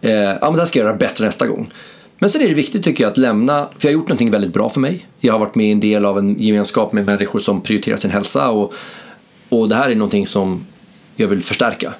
Eh, 0.00 0.12
ja 0.12 0.38
men 0.40 0.52
det 0.52 0.58
här 0.58 0.66
ska 0.66 0.78
jag 0.78 0.86
göra 0.86 0.96
bättre 0.96 1.26
nästa 1.26 1.46
gång. 1.46 1.72
Men 2.18 2.30
sen 2.30 2.42
är 2.42 2.48
det 2.48 2.54
viktigt 2.54 2.84
tycker 2.84 3.04
jag 3.04 3.10
att 3.10 3.18
lämna, 3.18 3.68
för 3.78 3.88
jag 3.88 3.90
har 3.90 4.00
gjort 4.00 4.08
någonting 4.08 4.30
väldigt 4.30 4.52
bra 4.52 4.68
för 4.68 4.80
mig. 4.80 5.06
Jag 5.20 5.32
har 5.32 5.40
varit 5.40 5.54
med 5.54 5.68
i 5.68 5.72
en 5.72 5.80
del 5.80 6.04
av 6.04 6.18
en 6.18 6.38
gemenskap 6.38 6.92
med 6.92 7.06
människor 7.06 7.38
som 7.38 7.60
prioriterar 7.60 7.96
sin 7.96 8.10
hälsa. 8.10 8.50
Och, 8.50 8.74
och 9.48 9.68
det 9.68 9.74
här 9.74 9.90
är 9.90 9.94
någonting 9.94 10.26
som 10.26 10.66
jag 11.16 11.28
vill 11.28 11.42
förstärka. 11.42 11.94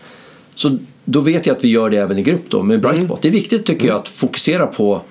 Så 0.55 0.79
då 1.05 1.21
vet 1.21 1.47
jag 1.47 1.57
att 1.57 1.65
vi 1.65 1.69
gör 1.69 1.91
det 1.91 1.97
även 1.97 2.19
i 2.19 2.23
grupp 2.23 2.45
då 2.51 2.63
med 2.63 2.81
Brightspot. 2.81 3.23
Det 3.23 3.29
är 3.29 3.33
viktigt 3.33 3.67
tycker 3.67 3.89
jag 3.89 3.97
att 3.97 4.09
fokusera 4.09 4.67
på 4.67 5.03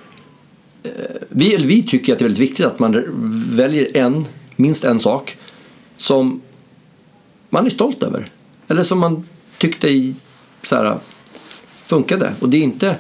vi, 1.30 1.56
eller 1.56 1.68
vi 1.68 1.84
tycker 1.84 2.14
att 2.14 2.20
det 2.20 2.24
är 2.24 2.28
väldigt 2.28 2.50
viktigt 2.50 2.66
att 2.66 2.80
man 2.80 3.04
väljer 3.50 3.98
en, 3.98 4.26
minst 4.56 4.84
en 4.86 5.00
sak 5.00 5.38
som 5.98 6.42
man 7.50 7.66
är 7.66 7.70
stolt 7.70 8.04
över. 8.04 8.32
Eller 8.68 8.84
som 8.84 9.00
man 9.00 9.28
tyckte 9.58 9.90
i, 9.90 10.16
så 10.64 10.76
här, 10.76 10.98
funkade. 11.86 12.34
Och 12.40 12.50
det 12.50 12.58
är 12.58 12.62
inte 12.62 12.96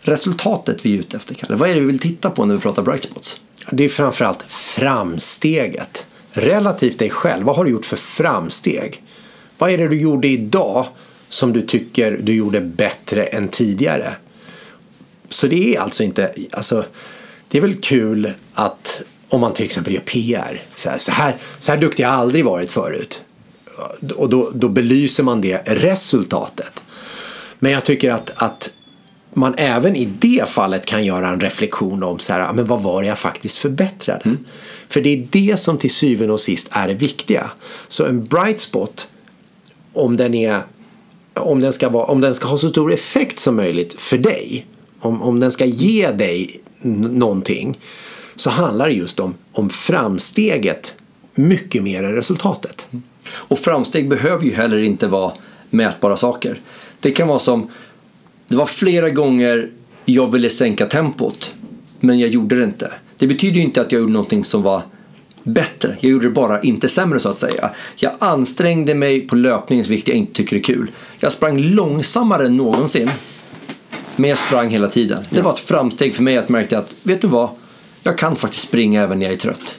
resultatet 0.00 0.86
vi 0.86 0.94
är 0.94 0.98
ute 0.98 1.16
efter, 1.16 1.34
Kalle. 1.34 1.56
Vad 1.56 1.70
är 1.70 1.74
det 1.74 1.80
vi 1.80 1.86
vill 1.86 1.98
titta 1.98 2.30
på 2.30 2.44
när 2.44 2.54
vi 2.54 2.60
pratar 2.60 2.82
bright 2.82 3.04
spots? 3.04 3.40
Det 3.70 3.84
är 3.84 3.88
framförallt 3.88 4.42
framsteget. 4.48 6.06
Relativt 6.32 6.98
dig 6.98 7.10
själv. 7.10 7.46
Vad 7.46 7.56
har 7.56 7.64
du 7.64 7.70
gjort 7.70 7.86
för 7.86 7.96
framsteg? 7.96 9.02
Vad 9.58 9.70
är 9.70 9.78
det 9.78 9.88
du 9.88 10.00
gjorde 10.00 10.28
idag 10.28 10.86
som 11.28 11.52
du 11.52 11.62
tycker 11.62 12.20
du 12.22 12.34
gjorde 12.34 12.60
bättre 12.60 13.24
än 13.24 13.48
tidigare? 13.48 14.14
Så 15.28 15.46
det 15.46 15.76
är 15.76 15.80
alltså 15.80 16.02
inte, 16.02 16.34
alltså 16.50 16.84
det 17.48 17.58
är 17.58 17.62
väl 17.62 17.80
kul 17.80 18.32
att 18.54 19.02
om 19.28 19.40
man 19.40 19.52
till 19.52 19.64
exempel 19.64 19.94
gör 19.94 20.00
PR. 20.00 20.62
Så 20.74 20.90
här, 20.90 20.98
så 20.98 21.12
här, 21.12 21.36
så 21.58 21.72
här 21.72 21.78
duktig 21.78 22.04
har 22.04 22.12
jag 22.12 22.20
aldrig 22.20 22.44
varit 22.44 22.70
förut. 22.70 23.22
Och 24.16 24.28
då, 24.28 24.50
då 24.54 24.68
belyser 24.68 25.22
man 25.22 25.40
det 25.40 25.62
resultatet. 25.66 26.82
Men 27.58 27.72
jag 27.72 27.84
tycker 27.84 28.10
att, 28.10 28.42
att 28.42 28.70
man 29.32 29.54
även 29.58 29.96
i 29.96 30.04
det 30.04 30.48
fallet 30.48 30.86
kan 30.86 31.04
göra 31.04 31.28
en 31.28 31.40
reflektion 31.40 32.02
om 32.02 32.18
så 32.18 32.32
här, 32.32 32.40
"Ah, 32.40 32.52
men 32.52 32.66
vad 32.66 32.82
var 32.82 33.02
det 33.02 33.08
jag 33.08 33.18
faktiskt 33.18 33.58
förbättrade? 33.58 34.36
För 34.88 35.00
det 35.00 35.10
är 35.10 35.26
det 35.30 35.56
som 35.56 35.78
till 35.78 35.90
syvende 35.90 36.32
och 36.32 36.40
sist 36.40 36.68
är 36.70 36.88
det 36.88 36.94
viktiga. 36.94 37.50
Så 37.88 38.06
en 38.06 38.24
bright 38.24 38.60
spot, 38.60 39.08
om 39.92 40.16
den, 40.16 40.34
är, 40.34 40.62
om 41.34 41.60
den, 41.60 41.72
ska, 41.72 41.88
vara, 41.88 42.04
om 42.04 42.20
den 42.20 42.34
ska 42.34 42.48
ha 42.48 42.58
så 42.58 42.70
stor 42.70 42.92
effekt 42.92 43.38
som 43.38 43.56
möjligt 43.56 43.94
för 44.00 44.18
dig, 44.18 44.66
om, 45.00 45.22
om 45.22 45.40
den 45.40 45.50
ska 45.50 45.64
ge 45.64 46.10
dig 46.10 46.60
någonting, 46.82 47.78
så 48.36 48.50
handlar 48.50 48.88
det 48.88 48.94
just 48.94 49.20
om, 49.20 49.34
om 49.52 49.70
framsteget 49.70 50.94
mycket 51.34 51.82
mer 51.82 52.02
än 52.04 52.14
resultatet. 52.14 52.88
Och 53.32 53.58
framsteg 53.58 54.08
behöver 54.08 54.44
ju 54.44 54.54
heller 54.54 54.78
inte 54.78 55.06
vara 55.06 55.32
mätbara 55.70 56.16
saker. 56.16 56.60
Det 57.00 57.10
kan 57.10 57.28
vara 57.28 57.38
som, 57.38 57.70
det 58.50 58.56
var 58.56 58.66
flera 58.66 59.10
gånger 59.10 59.68
jag 60.04 60.32
ville 60.32 60.50
sänka 60.50 60.86
tempot 60.86 61.54
men 62.00 62.18
jag 62.18 62.30
gjorde 62.30 62.56
det 62.56 62.64
inte. 62.64 62.92
Det 63.16 63.26
betyder 63.26 63.56
ju 63.56 63.62
inte 63.62 63.80
att 63.80 63.92
jag 63.92 64.00
gjorde 64.00 64.12
någonting 64.12 64.44
som 64.44 64.62
var 64.62 64.82
bättre. 65.42 65.96
Jag 66.00 66.10
gjorde 66.10 66.26
det 66.26 66.30
bara 66.30 66.60
inte 66.60 66.88
sämre 66.88 67.20
så 67.20 67.28
att 67.28 67.38
säga. 67.38 67.70
Jag 67.96 68.12
ansträngde 68.18 68.94
mig 68.94 69.20
på 69.20 69.36
löpningens 69.36 69.88
vikt 69.88 70.08
jag 70.08 70.16
inte 70.16 70.32
tycker 70.32 70.56
är 70.56 70.60
kul. 70.60 70.90
Jag 71.18 71.32
sprang 71.32 71.58
långsammare 71.58 72.46
än 72.46 72.56
någonsin. 72.56 73.10
Men 74.16 74.30
jag 74.30 74.38
sprang 74.38 74.70
hela 74.70 74.88
tiden. 74.88 75.24
Det 75.30 75.40
var 75.40 75.52
ett 75.52 75.58
framsteg 75.58 76.14
för 76.14 76.22
mig 76.22 76.36
att 76.38 76.48
märka 76.48 76.78
att, 76.78 76.92
vet 77.02 77.20
du 77.20 77.28
vad? 77.28 77.48
Jag 78.02 78.18
kan 78.18 78.36
faktiskt 78.36 78.68
springa 78.68 79.02
även 79.02 79.18
när 79.18 79.26
jag 79.26 79.32
är 79.32 79.38
trött. 79.38 79.76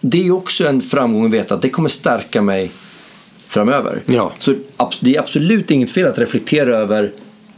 Det 0.00 0.26
är 0.26 0.30
också 0.30 0.66
en 0.66 0.82
framgång 0.82 1.26
att 1.26 1.32
veta 1.32 1.54
att 1.54 1.62
det 1.62 1.68
kommer 1.68 1.88
stärka 1.88 2.42
mig 2.42 2.70
framöver. 3.46 4.02
Ja. 4.06 4.32
Så 4.38 4.54
det 5.00 5.16
är 5.16 5.20
absolut 5.20 5.70
inget 5.70 5.90
fel 5.90 6.06
att 6.06 6.18
reflektera 6.18 6.76
över 6.76 7.12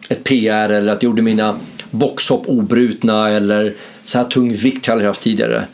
ett 0.08 0.24
PR 0.24 0.68
eller 0.68 0.92
att 0.92 1.02
jag 1.02 1.10
gjorde 1.10 1.22
mina 1.22 1.56
boxhopp 1.90 2.42
obrutna 2.48 3.30
eller 3.30 3.74
så 4.04 4.18
här 4.18 4.24
tung 4.24 4.52
vikt 4.52 4.86
har 4.86 5.00
jag 5.00 5.06
haft 5.06 5.22
tidigare. 5.22 5.64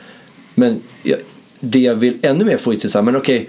Men 0.54 0.80
jag, 1.02 1.18
det 1.60 1.78
jag 1.78 1.94
vill 1.94 2.18
ännu 2.22 2.44
mer 2.44 2.56
få 2.56 2.72
hit 2.72 2.84
är 2.84 2.88
så 2.88 2.99
här, 2.99 3.02
men 3.02 3.16
okej, 3.16 3.49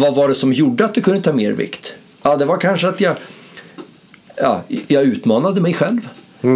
vad 0.00 0.14
var 0.14 0.28
det 0.28 0.34
som 0.34 0.52
gjorde 0.52 0.84
att 0.84 0.94
du 0.94 1.00
kunde 1.00 1.20
ta 1.20 1.32
mer 1.32 1.52
vikt? 1.52 1.94
Ja, 2.22 2.36
det 2.36 2.44
var 2.44 2.56
kanske 2.56 2.88
att 2.88 3.00
jag, 3.00 3.16
ja, 4.36 4.62
jag 4.88 5.02
utmanade 5.04 5.60
mig 5.60 5.74
själv. 5.74 6.08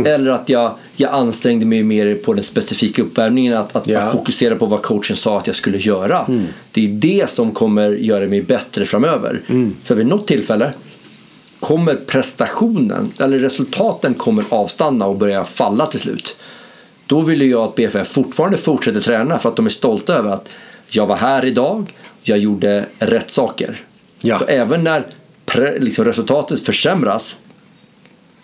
Eller 0.06 0.30
att 0.30 0.48
jag, 0.48 0.74
jag 0.96 1.10
ansträngde 1.14 1.66
mig 1.66 1.82
mer 1.82 2.14
på 2.14 2.32
den 2.34 2.44
specifika 2.44 3.02
uppvärmningen. 3.02 3.54
Att, 3.56 3.76
att, 3.76 3.86
Ja. 3.88 4.00
att 4.00 4.12
fokusera 4.12 4.56
på 4.56 4.66
vad 4.66 4.82
coachen 4.82 5.16
sa 5.16 5.38
att 5.38 5.46
jag 5.46 5.56
skulle 5.56 5.78
göra. 5.78 6.26
Det 6.72 6.84
är 6.84 6.88
det 6.88 7.30
som 7.30 7.50
kommer 7.52 7.90
göra 7.92 8.26
mig 8.26 8.42
bättre 8.42 8.84
framöver. 8.86 9.40
För 9.82 9.94
vid 9.94 10.06
något 10.06 10.26
tillfälle 10.26 10.72
kommer 11.64 11.94
prestationen, 11.94 13.12
eller 13.18 13.38
resultaten 13.38 14.14
kommer 14.14 14.44
avstanna 14.48 15.06
och 15.06 15.16
börja 15.16 15.44
falla 15.44 15.86
till 15.86 16.00
slut. 16.00 16.36
Då 17.06 17.20
vill 17.20 17.50
jag 17.50 17.62
att 17.62 17.74
BFF 17.74 18.08
fortfarande 18.08 18.56
fortsätter 18.56 19.00
träna 19.00 19.38
för 19.38 19.48
att 19.48 19.56
de 19.56 19.66
är 19.66 19.70
stolta 19.70 20.14
över 20.14 20.30
att 20.30 20.48
jag 20.88 21.06
var 21.06 21.16
här 21.16 21.44
idag, 21.44 21.94
jag 22.22 22.38
gjorde 22.38 22.86
rätt 22.98 23.30
saker. 23.30 23.80
Ja. 24.20 24.38
Så 24.38 24.44
även 24.44 24.84
när 24.84 25.06
pre, 25.46 25.78
liksom 25.78 26.04
resultatet 26.04 26.60
försämras 26.60 27.38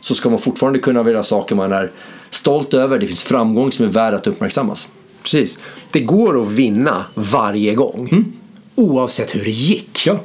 så 0.00 0.15
ska 0.15 0.31
man 0.31 0.39
fortfarande 0.39 0.79
kunna 0.79 1.11
göra 1.11 1.23
saker 1.23 1.55
man 1.55 1.73
är 1.73 1.91
stolt 2.31 2.75
över. 2.75 2.99
Det 2.99 3.07
finns 3.07 3.25
framgång 3.25 3.73
som 3.73 3.87
är 3.87 3.91
värd 3.91 4.15
att 4.15 4.27
uppmärksammas. 4.27 4.89
Precis. 5.23 5.61
Det 5.91 6.00
går 6.00 6.43
att 6.43 6.49
vinna 6.49 7.05
varje 7.15 7.75
gång. 7.75 8.33
Oavsett 8.75 9.35
hur 9.35 9.45
det 9.45 9.50
gick. 9.50 10.07
Ja. 10.07 10.19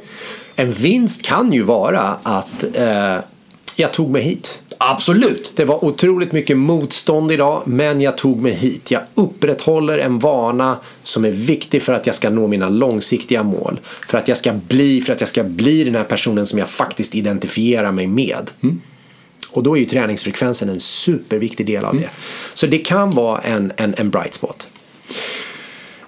En 0.56 0.72
vinst 0.72 1.22
kan 1.22 1.52
ju 1.52 1.62
vara 1.62 2.16
att 2.22 2.64
eh, 2.74 3.18
jag 3.76 3.92
tog 3.92 4.10
mig 4.10 4.22
hit. 4.22 4.62
Absolut! 4.78 5.52
Det 5.54 5.64
var 5.64 5.84
otroligt 5.84 6.32
mycket 6.32 6.58
motstånd 6.58 7.32
idag 7.32 7.62
men 7.66 8.00
jag 8.00 8.18
tog 8.18 8.42
mig 8.42 8.52
hit. 8.52 8.90
Jag 8.90 9.02
upprätthåller 9.14 9.98
en 9.98 10.18
vana 10.18 10.78
som 11.02 11.24
är 11.24 11.30
viktig 11.30 11.82
för 11.82 11.92
att 11.92 12.06
jag 12.06 12.14
ska 12.14 12.30
nå 12.30 12.46
mina 12.46 12.68
långsiktiga 12.68 13.42
mål. 13.42 13.80
För 13.84 14.18
att 14.18 14.28
jag 14.28 14.38
ska 14.38 14.52
bli, 14.52 15.02
för 15.02 15.12
att 15.12 15.20
jag 15.20 15.28
ska 15.28 15.44
bli 15.44 15.84
den 15.84 15.94
här 15.94 16.04
personen 16.04 16.46
som 16.46 16.58
jag 16.58 16.68
faktiskt 16.68 17.14
identifierar 17.14 17.92
mig 17.92 18.06
med. 18.06 18.50
Och 19.50 19.62
då 19.62 19.76
är 19.76 19.80
ju 19.80 19.86
träningsfrekvensen 19.86 20.68
en 20.68 20.80
superviktig 20.80 21.66
del 21.66 21.84
av 21.84 21.96
det. 21.96 22.10
Så 22.54 22.66
det 22.66 22.78
kan 22.78 23.10
vara 23.10 23.40
en, 23.40 23.72
en, 23.76 23.94
en 23.96 24.10
bright 24.10 24.34
spot. 24.34 24.66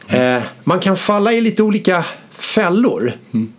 Eh, 0.09 0.43
man 0.65 0.81
kan 0.81 0.97
falla 0.97 1.33
i 1.33 1.41
lite 1.41 1.63
olika 1.63 2.05
fällor 2.39 3.13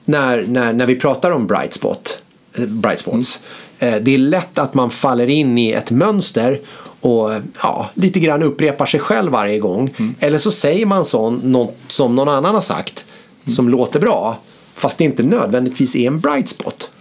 när, 0.05 0.45
när, 0.48 0.74
när 0.74 0.86
vi 0.86 0.95
pratar 0.95 1.31
om 1.31 1.48
bright, 1.48 1.74
spot, 1.74 2.21
eh, 2.53 2.65
bright 2.65 3.00
spots. 3.00 3.43
Eh, 3.79 3.95
det 3.95 4.13
är 4.13 4.17
lätt 4.17 4.57
att 4.57 4.74
man 4.74 4.91
faller 4.91 5.29
in 5.29 5.57
i 5.57 5.71
ett 5.71 5.91
mönster 5.91 6.59
och 7.01 7.31
ja, 7.63 7.89
lite 7.93 8.19
grann 8.19 8.43
upprepar 8.43 8.86
sig 8.86 9.00
själv 9.00 9.31
varje 9.31 9.59
gång. 9.59 9.95
Eller 10.19 10.38
så 10.38 10.51
säger 10.51 10.86
man 10.86 11.05
sån, 11.05 11.36
något 11.36 11.77
som 11.88 12.15
någon 12.15 12.29
annan 12.29 12.55
har 12.55 12.62
sagt 12.62 13.05
som 13.48 13.69
låter 13.69 14.00
bra 14.00 14.38
fast 14.75 14.98
det 14.98 15.03
inte 15.03 15.24
nödvändigtvis 15.24 15.95
är 15.95 16.07
en 16.07 16.19
bright 16.19 16.50
spot. 16.50 16.91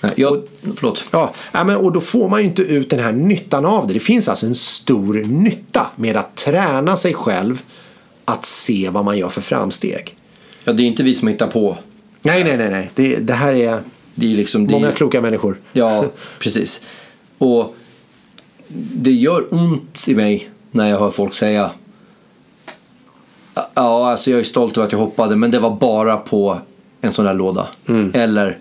Nej, 0.00 0.12
jag, 0.16 0.42
förlåt. 0.76 1.04
Ja, 1.10 1.32
ja, 1.52 1.64
men, 1.64 1.76
och 1.76 1.92
då 1.92 2.00
får 2.00 2.28
man 2.28 2.40
ju 2.40 2.46
inte 2.46 2.62
ut 2.62 2.90
den 2.90 2.98
här 2.98 3.12
nyttan 3.12 3.64
av 3.64 3.86
det. 3.86 3.94
Det 3.94 4.00
finns 4.00 4.28
alltså 4.28 4.46
en 4.46 4.54
stor 4.54 5.14
nytta 5.14 5.86
med 5.96 6.16
att 6.16 6.36
träna 6.36 6.96
sig 6.96 7.14
själv 7.14 7.62
att 8.24 8.44
se 8.44 8.90
vad 8.90 9.04
man 9.04 9.18
gör 9.18 9.28
för 9.28 9.40
framsteg. 9.40 10.17
Ja, 10.68 10.74
det 10.74 10.82
är 10.82 10.86
inte 10.86 11.02
vi 11.02 11.14
som 11.14 11.28
hittar 11.28 11.46
på. 11.46 11.76
Nej, 12.22 12.44
nej, 12.44 12.56
nej, 12.56 12.70
nej. 12.70 12.90
Det, 12.94 13.16
det 13.16 13.32
här 13.34 13.52
är 13.54 13.82
Det 14.14 14.32
är 14.32 14.36
liksom, 14.36 14.66
det 14.66 14.72
många 14.72 14.88
är, 14.88 14.92
kloka 14.92 15.20
människor. 15.20 15.58
Ja, 15.72 16.04
precis. 16.38 16.80
Och 17.38 17.76
det 18.92 19.12
gör 19.12 19.54
ont 19.54 20.04
i 20.08 20.14
mig 20.14 20.50
när 20.70 20.90
jag 20.90 20.98
hör 20.98 21.10
folk 21.10 21.32
säga 21.34 21.70
Ja, 23.54 24.10
alltså 24.10 24.30
jag 24.30 24.40
är 24.40 24.44
stolt 24.44 24.76
över 24.76 24.86
att 24.86 24.92
jag 24.92 24.98
hoppade 24.98 25.36
men 25.36 25.50
det 25.50 25.58
var 25.58 25.70
bara 25.76 26.16
på 26.16 26.58
en 27.00 27.12
sån 27.12 27.24
där 27.24 27.34
låda. 27.34 27.68
Eller 28.12 28.58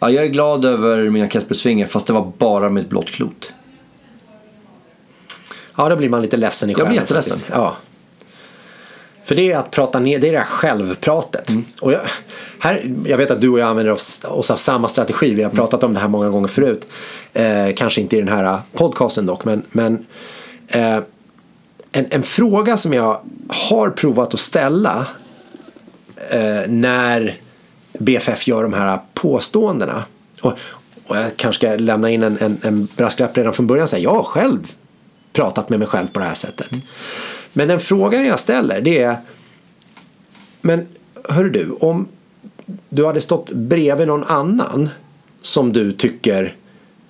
ja, 0.00 0.10
jag 0.10 0.24
är 0.24 0.28
glad 0.28 0.64
över 0.64 1.10
mina 1.10 1.26
kettlebellsvingar 1.28 1.86
fast 1.86 2.06
det 2.06 2.12
var 2.12 2.32
bara 2.38 2.70
med 2.70 2.82
ett 2.82 2.88
blått 2.88 3.10
klot. 3.10 3.52
Ja, 5.76 5.88
då 5.88 5.96
blir 5.96 6.08
man 6.08 6.22
lite 6.22 6.36
ledsen 6.36 6.70
i 6.70 6.72
Jag 6.72 6.76
blir 6.76 6.84
själen. 6.86 6.94
jätteledsen. 7.02 7.36
faktiskt. 7.38 7.56
Ja. 7.56 7.76
För 9.30 9.34
det 9.34 9.52
är 9.52 9.56
att 9.56 9.70
prata 9.70 10.00
ner, 10.00 10.18
det 10.18 10.28
är 10.28 10.32
det 10.32 10.38
här 10.38 10.44
självpratet. 10.44 11.50
Mm. 11.50 11.64
Och 11.80 11.92
jag, 11.92 12.00
här, 12.58 12.94
jag 13.06 13.16
vet 13.16 13.30
att 13.30 13.40
du 13.40 13.48
och 13.48 13.58
jag 13.58 13.68
använder 13.68 13.92
oss, 13.92 14.24
oss 14.24 14.50
av 14.50 14.56
samma 14.56 14.88
strategi. 14.88 15.34
Vi 15.34 15.42
har 15.42 15.50
pratat 15.50 15.84
om 15.84 15.94
det 15.94 16.00
här 16.00 16.08
många 16.08 16.28
gånger 16.28 16.48
förut. 16.48 16.88
Eh, 17.32 17.74
kanske 17.76 18.00
inte 18.00 18.16
i 18.16 18.18
den 18.18 18.28
här 18.28 18.58
podcasten 18.72 19.26
dock. 19.26 19.44
Men, 19.44 19.62
men 19.70 20.06
eh, 20.68 20.96
en, 21.92 22.06
en 22.10 22.22
fråga 22.22 22.76
som 22.76 22.92
jag 22.92 23.20
har 23.48 23.90
provat 23.90 24.34
att 24.34 24.40
ställa 24.40 25.06
eh, 26.30 26.68
när 26.68 27.36
BFF 27.98 28.48
gör 28.48 28.62
de 28.62 28.72
här 28.72 28.98
påståendena. 29.14 30.04
Och, 30.40 30.52
och 31.06 31.16
jag 31.16 31.36
kanske 31.36 31.68
ska 31.68 31.76
lämna 31.76 32.10
in 32.10 32.22
en, 32.22 32.38
en, 32.40 32.58
en 32.62 32.88
brasklapp 32.96 33.38
redan 33.38 33.52
från 33.52 33.66
början. 33.66 33.88
Så 33.88 33.96
här, 33.96 34.02
jag 34.02 34.14
har 34.14 34.22
själv 34.22 34.72
pratat 35.32 35.68
med 35.68 35.78
mig 35.78 35.88
själv 35.88 36.08
på 36.08 36.20
det 36.20 36.26
här 36.26 36.34
sättet. 36.34 36.70
Men 37.52 37.68
den 37.68 37.80
frågan 37.80 38.26
jag 38.26 38.40
ställer 38.40 38.80
det 38.80 38.98
är 38.98 39.16
Men 40.60 40.86
hör 41.28 41.44
du, 41.44 41.70
om 41.80 42.08
du 42.88 43.06
hade 43.06 43.20
stått 43.20 43.50
bredvid 43.50 44.06
någon 44.06 44.24
annan 44.24 44.88
som 45.42 45.72
du 45.72 45.92
tycker 45.92 46.56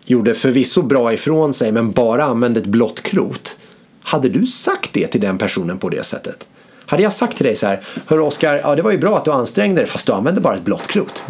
gjorde 0.04 0.34
förvisso 0.34 0.82
bra 0.82 1.12
ifrån 1.12 1.54
sig 1.54 1.72
men 1.72 1.90
bara 1.90 2.24
använde 2.24 2.60
ett 2.60 2.66
blått 2.66 3.02
krot. 3.02 3.58
Hade 4.00 4.28
du 4.28 4.46
sagt 4.46 4.92
det 4.92 5.06
till 5.06 5.20
den 5.20 5.38
personen 5.38 5.78
på 5.78 5.88
det 5.88 6.04
sättet? 6.04 6.48
Hade 6.86 7.02
jag 7.02 7.12
sagt 7.12 7.36
till 7.36 7.46
dig 7.46 7.56
så 7.56 7.66
här, 7.66 7.80
hör 8.06 8.20
Oskar, 8.20 8.56
ja 8.56 8.76
det 8.76 8.82
var 8.82 8.90
ju 8.90 8.98
bra 8.98 9.18
att 9.18 9.24
du 9.24 9.32
ansträngde 9.32 9.80
dig 9.80 9.86
fast 9.86 10.06
du 10.06 10.12
använde 10.12 10.40
bara 10.40 10.56
ett 10.56 10.64
blått 10.64 10.86
krot. 10.86 11.24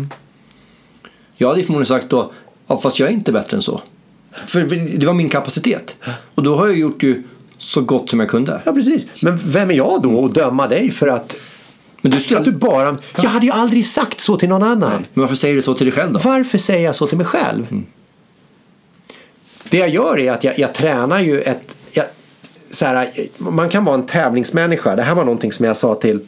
Jag 1.36 1.48
hade 1.48 1.62
förmodligen 1.62 1.86
sagt 1.86 2.10
då, 2.10 2.32
ja, 2.66 2.76
fast 2.76 2.98
jag 2.98 3.08
är 3.08 3.12
inte 3.12 3.32
bättre 3.32 3.56
än 3.56 3.62
så. 3.62 3.82
För 4.46 4.62
det 4.98 5.06
var 5.06 5.14
min 5.14 5.28
kapacitet. 5.28 5.96
Och 6.34 6.42
då 6.42 6.56
har 6.56 6.66
jag 6.66 6.78
gjort 6.78 7.02
ju 7.02 7.22
så 7.60 7.80
gott 7.80 8.10
som 8.10 8.20
jag 8.20 8.28
kunde. 8.28 8.60
Ja 8.64 8.72
precis, 8.72 9.22
men 9.22 9.40
vem 9.44 9.70
är 9.70 9.74
jag 9.74 10.02
då 10.02 10.24
att 10.24 10.34
döma 10.34 10.66
dig 10.68 10.90
för 10.90 11.08
att, 11.08 11.36
Men 12.00 12.12
du 12.12 12.20
skulle... 12.20 12.38
att 12.38 12.44
du 12.44 12.52
bara... 12.52 12.98
Jag 13.16 13.30
hade 13.30 13.46
ju 13.46 13.52
aldrig 13.52 13.86
sagt 13.86 14.20
så 14.20 14.36
till 14.36 14.48
någon 14.48 14.62
annan. 14.62 15.06
Men 15.14 15.20
varför 15.20 15.36
säger 15.36 15.56
du 15.56 15.62
så 15.62 15.74
till 15.74 15.86
dig 15.86 15.94
själv 15.94 16.12
då? 16.12 16.20
Varför 16.24 16.58
säger 16.58 16.84
jag 16.84 16.96
så 16.96 17.06
till 17.06 17.16
mig 17.16 17.26
själv? 17.26 17.66
Mm. 17.70 17.86
Det 19.70 19.78
jag 19.78 19.88
gör 19.88 20.18
är 20.18 20.32
att 20.32 20.44
jag, 20.44 20.58
jag 20.58 20.74
tränar 20.74 21.20
ju 21.20 21.40
ett... 21.40 21.76
Jag, 21.92 22.04
så 22.70 22.86
här, 22.86 23.10
man 23.36 23.68
kan 23.68 23.84
vara 23.84 23.94
en 23.94 24.06
tävlingsmänniska. 24.06 24.96
Det 24.96 25.02
här 25.02 25.14
var 25.14 25.24
någonting 25.24 25.52
som 25.52 25.66
jag 25.66 25.76
sa 25.76 25.94
till, 25.94 26.20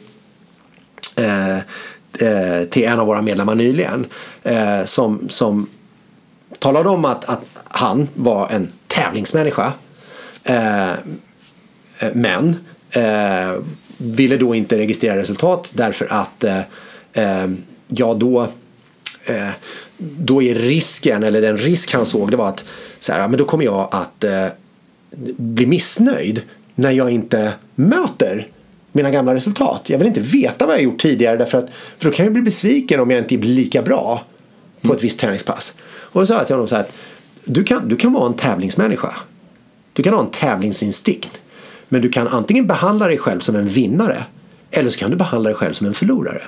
eh, 1.15 1.57
eh, 1.57 2.63
till 2.69 2.83
en 2.83 2.99
av 2.99 3.07
våra 3.07 3.21
medlemmar 3.21 3.55
nyligen. 3.55 4.05
Eh, 4.43 4.83
som, 4.85 5.29
som 5.29 5.67
talade 6.59 6.89
om 6.89 7.05
att, 7.05 7.25
att 7.25 7.45
han 7.63 8.07
var 8.13 8.49
en 8.49 8.71
tävlingsmänniska. 8.87 9.73
Eh, 10.43 10.93
men 12.13 12.55
eh, 12.91 13.51
ville 13.97 14.37
då 14.37 14.55
inte 14.55 14.77
registrera 14.77 15.17
resultat 15.17 15.71
därför 15.75 16.07
att 16.13 16.43
eh, 16.43 17.47
ja 17.87 18.13
då 18.13 18.47
då 19.97 20.43
är 20.43 20.55
risken, 20.55 21.23
eller 21.23 21.41
den 21.41 21.57
risk 21.57 21.93
han 21.93 22.05
såg 22.05 22.31
det 22.31 22.37
var 22.37 22.49
att 22.49 22.65
så 22.99 23.13
här, 23.13 23.27
men 23.27 23.37
då 23.37 23.45
kommer 23.45 23.65
jag 23.65 23.87
att 23.91 24.23
eh, 24.23 24.47
bli 25.37 25.65
missnöjd 25.65 26.41
när 26.75 26.91
jag 26.91 27.11
inte 27.11 27.53
möter 27.75 28.47
mina 28.91 29.11
gamla 29.11 29.35
resultat. 29.35 29.89
Jag 29.89 29.97
vill 29.97 30.07
inte 30.07 30.19
veta 30.19 30.65
vad 30.65 30.75
jag 30.75 30.83
gjort 30.83 31.01
tidigare 31.01 31.37
därför 31.37 31.57
att 31.57 31.69
för 31.97 32.09
då 32.09 32.15
kan 32.15 32.25
jag 32.25 32.33
bli 32.33 32.41
besviken 32.41 32.99
om 32.99 33.11
jag 33.11 33.19
inte 33.19 33.37
blir 33.37 33.49
lika 33.49 33.81
bra 33.81 34.23
på 34.81 34.93
ett 34.93 35.03
visst 35.03 35.19
träningspass. 35.19 35.75
Och 35.85 36.21
då 36.21 36.25
sa 36.25 36.33
jag 36.33 36.45
till 36.45 36.55
honom 36.55 36.67
så 36.67 36.75
här 36.75 36.81
att 36.81 36.93
du 37.45 37.63
kan, 37.63 37.87
du 37.87 37.95
kan 37.95 38.13
vara 38.13 38.27
en 38.27 38.33
tävlingsmänniska. 38.33 39.15
Du 39.93 40.03
kan 40.03 40.13
ha 40.13 40.21
en 40.21 40.31
tävlingsinstinkt. 40.31 41.41
Men 41.89 42.01
du 42.01 42.09
kan 42.09 42.27
antingen 42.27 42.67
behandla 42.67 43.07
dig 43.07 43.17
själv 43.17 43.39
som 43.39 43.55
en 43.55 43.67
vinnare 43.67 44.23
eller 44.71 44.89
så 44.89 44.99
kan 44.99 45.11
du 45.11 45.17
behandla 45.17 45.49
dig 45.49 45.57
själv 45.57 45.73
som 45.73 45.87
en 45.87 45.93
förlorare. 45.93 46.41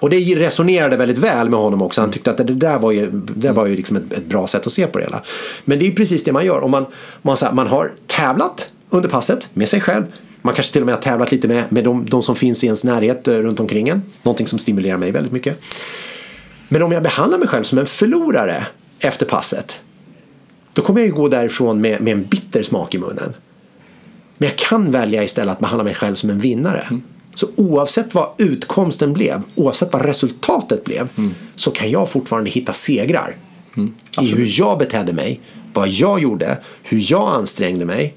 Och 0.00 0.10
det 0.10 0.18
resonerade 0.18 0.96
väldigt 0.96 1.18
väl 1.18 1.50
med 1.50 1.60
honom 1.60 1.82
också. 1.82 2.00
Han 2.00 2.10
tyckte 2.10 2.30
att 2.30 2.36
det 2.36 2.44
där 2.44 2.78
var 2.78 2.92
ju, 2.92 3.10
det 3.10 3.48
där 3.48 3.52
var 3.52 3.66
ju 3.66 3.76
liksom 3.76 3.96
ett, 3.96 4.12
ett 4.12 4.24
bra 4.24 4.46
sätt 4.46 4.66
att 4.66 4.72
se 4.72 4.86
på 4.86 4.98
det 4.98 5.04
hela. 5.04 5.22
Men 5.64 5.78
det 5.78 5.84
är 5.84 5.86
ju 5.86 5.94
precis 5.94 6.24
det 6.24 6.32
man 6.32 6.46
gör. 6.46 6.60
Om 6.60 6.70
man, 6.70 6.86
man, 7.22 7.36
här, 7.40 7.52
man 7.52 7.66
har 7.66 7.92
tävlat 8.06 8.72
under 8.90 9.08
passet 9.08 9.48
med 9.54 9.68
sig 9.68 9.80
själv. 9.80 10.04
Man 10.42 10.54
kanske 10.54 10.72
till 10.72 10.82
och 10.82 10.86
med 10.86 10.94
har 10.94 11.02
tävlat 11.02 11.32
lite 11.32 11.48
med, 11.48 11.64
med 11.72 11.84
de, 11.84 12.06
de 12.06 12.22
som 12.22 12.36
finns 12.36 12.64
i 12.64 12.66
ens 12.66 12.84
närhet 12.84 13.28
eh, 13.28 13.34
runt 13.34 13.60
omkring 13.60 13.88
en. 13.88 14.02
Någonting 14.22 14.46
som 14.46 14.58
stimulerar 14.58 14.96
mig 14.96 15.10
väldigt 15.10 15.32
mycket. 15.32 15.60
Men 16.68 16.82
om 16.82 16.92
jag 16.92 17.02
behandlar 17.02 17.38
mig 17.38 17.48
själv 17.48 17.64
som 17.64 17.78
en 17.78 17.86
förlorare 17.86 18.66
efter 18.98 19.26
passet. 19.26 19.80
Då 20.72 20.82
kommer 20.82 21.00
jag 21.00 21.06
ju 21.06 21.14
gå 21.14 21.28
därifrån 21.28 21.80
med, 21.80 22.00
med 22.00 22.12
en 22.12 22.24
bitter 22.24 22.62
smak 22.62 22.94
i 22.94 22.98
munnen. 22.98 23.34
Men 24.38 24.48
jag 24.48 24.58
kan 24.58 24.90
välja 24.90 25.24
istället 25.24 25.52
att 25.52 25.60
behandla 25.60 25.84
mig 25.84 25.94
själv 25.94 26.14
som 26.14 26.30
en 26.30 26.38
vinnare. 26.38 27.00
Så 27.34 27.46
oavsett 27.56 28.14
vad 28.14 28.28
utkomsten 28.38 29.12
blev, 29.12 29.42
oavsett 29.54 29.92
vad 29.92 30.04
resultatet 30.04 30.84
blev, 30.84 31.08
så 31.54 31.70
kan 31.70 31.90
jag 31.90 32.10
fortfarande 32.10 32.50
hitta 32.50 32.72
segrar. 32.72 33.36
I 34.20 34.26
hur 34.34 34.60
jag 34.60 34.78
betedde 34.78 35.12
mig, 35.12 35.40
vad 35.72 35.88
jag 35.88 36.20
gjorde, 36.20 36.58
hur 36.82 37.10
jag 37.10 37.28
ansträngde 37.28 37.84
mig, 37.84 38.14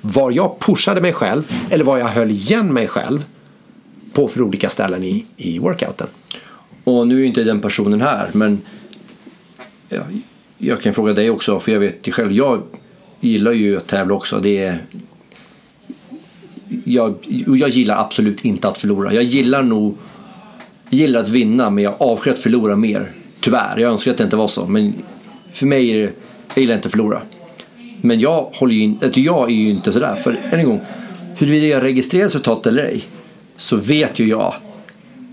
var 0.00 0.30
jag 0.30 0.58
pushade 0.60 1.00
mig 1.00 1.12
själv 1.12 1.52
eller 1.70 1.84
var 1.84 1.98
jag 1.98 2.06
höll 2.06 2.30
igen 2.30 2.72
mig 2.74 2.88
själv 2.88 3.24
på 4.12 4.28
för 4.28 4.42
olika 4.42 4.70
ställen 4.70 5.04
i, 5.04 5.24
i 5.36 5.58
workouten. 5.58 6.06
Och 6.84 7.08
nu 7.08 7.14
är 7.14 7.20
ju 7.20 7.26
inte 7.26 7.44
den 7.44 7.60
personen 7.60 8.00
här, 8.00 8.28
men 8.32 8.60
jag 10.62 10.80
kan 10.80 10.94
fråga 10.94 11.12
dig 11.12 11.30
också, 11.30 11.60
för 11.60 11.72
jag 11.72 11.80
vet 11.80 12.08
ju 12.08 12.12
själv, 12.12 12.32
jag 12.32 12.62
gillar 13.20 13.52
ju 13.52 13.76
att 13.76 13.86
tävla 13.86 14.14
också. 14.14 14.40
Det 14.40 14.58
är, 14.58 14.84
jag, 16.84 17.14
jag 17.46 17.68
gillar 17.68 17.96
absolut 17.96 18.44
inte 18.44 18.68
att 18.68 18.78
förlora. 18.78 19.14
Jag 19.14 19.24
gillar 19.24 19.62
nog 19.62 19.96
gillar 20.90 21.20
att 21.20 21.28
vinna, 21.28 21.70
men 21.70 21.84
jag 21.84 21.94
avskyr 21.98 22.30
att 22.30 22.38
förlora 22.38 22.76
mer. 22.76 23.06
Tyvärr, 23.40 23.78
jag 23.78 23.92
önskar 23.92 24.10
att 24.10 24.16
det 24.16 24.24
inte 24.24 24.36
var 24.36 24.48
så. 24.48 24.66
Men 24.66 24.94
för 25.52 25.66
mig 25.66 25.90
är 25.90 25.98
det, 25.98 26.12
jag 26.54 26.62
gillar 26.62 26.74
inte 26.74 26.86
att 26.86 26.92
förlora. 26.92 27.22
Men 28.00 28.20
jag, 28.20 28.42
håller 28.52 28.74
ju 28.74 28.80
in, 28.80 28.98
alltså, 29.02 29.20
jag 29.20 29.50
är 29.50 29.54
ju 29.54 29.70
inte 29.70 29.92
sådär. 29.92 30.14
För 30.14 30.32
än 30.52 30.60
en 30.60 30.66
gång, 30.66 30.80
huruvida 31.38 31.66
jag 31.66 31.82
registrerar 31.82 32.24
resultat 32.24 32.66
eller 32.66 32.82
ej, 32.82 33.02
så 33.56 33.76
vet 33.76 34.18
ju 34.18 34.28
jag 34.28 34.54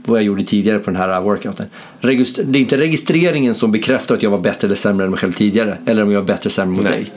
vad 0.07 0.19
jag 0.19 0.25
gjorde 0.25 0.43
tidigare 0.43 0.79
på 0.79 0.91
den 0.91 0.95
här 0.95 1.21
workouten. 1.21 1.65
Registr- 2.01 2.43
det 2.43 2.59
är 2.59 2.61
inte 2.61 2.77
registreringen 2.77 3.55
som 3.55 3.71
bekräftar 3.71 4.15
att 4.15 4.23
jag 4.23 4.29
var 4.29 4.39
bättre 4.39 4.67
eller 4.67 4.75
sämre 4.75 5.05
än 5.05 5.11
mig 5.11 5.19
själv 5.19 5.33
tidigare. 5.33 5.77
Eller 5.85 6.03
om 6.03 6.11
jag 6.11 6.21
var 6.21 6.27
bättre 6.27 6.41
eller 6.41 6.49
sämre 6.49 6.75
mot 6.75 6.83
Nej. 6.83 6.93
dig. 6.93 7.11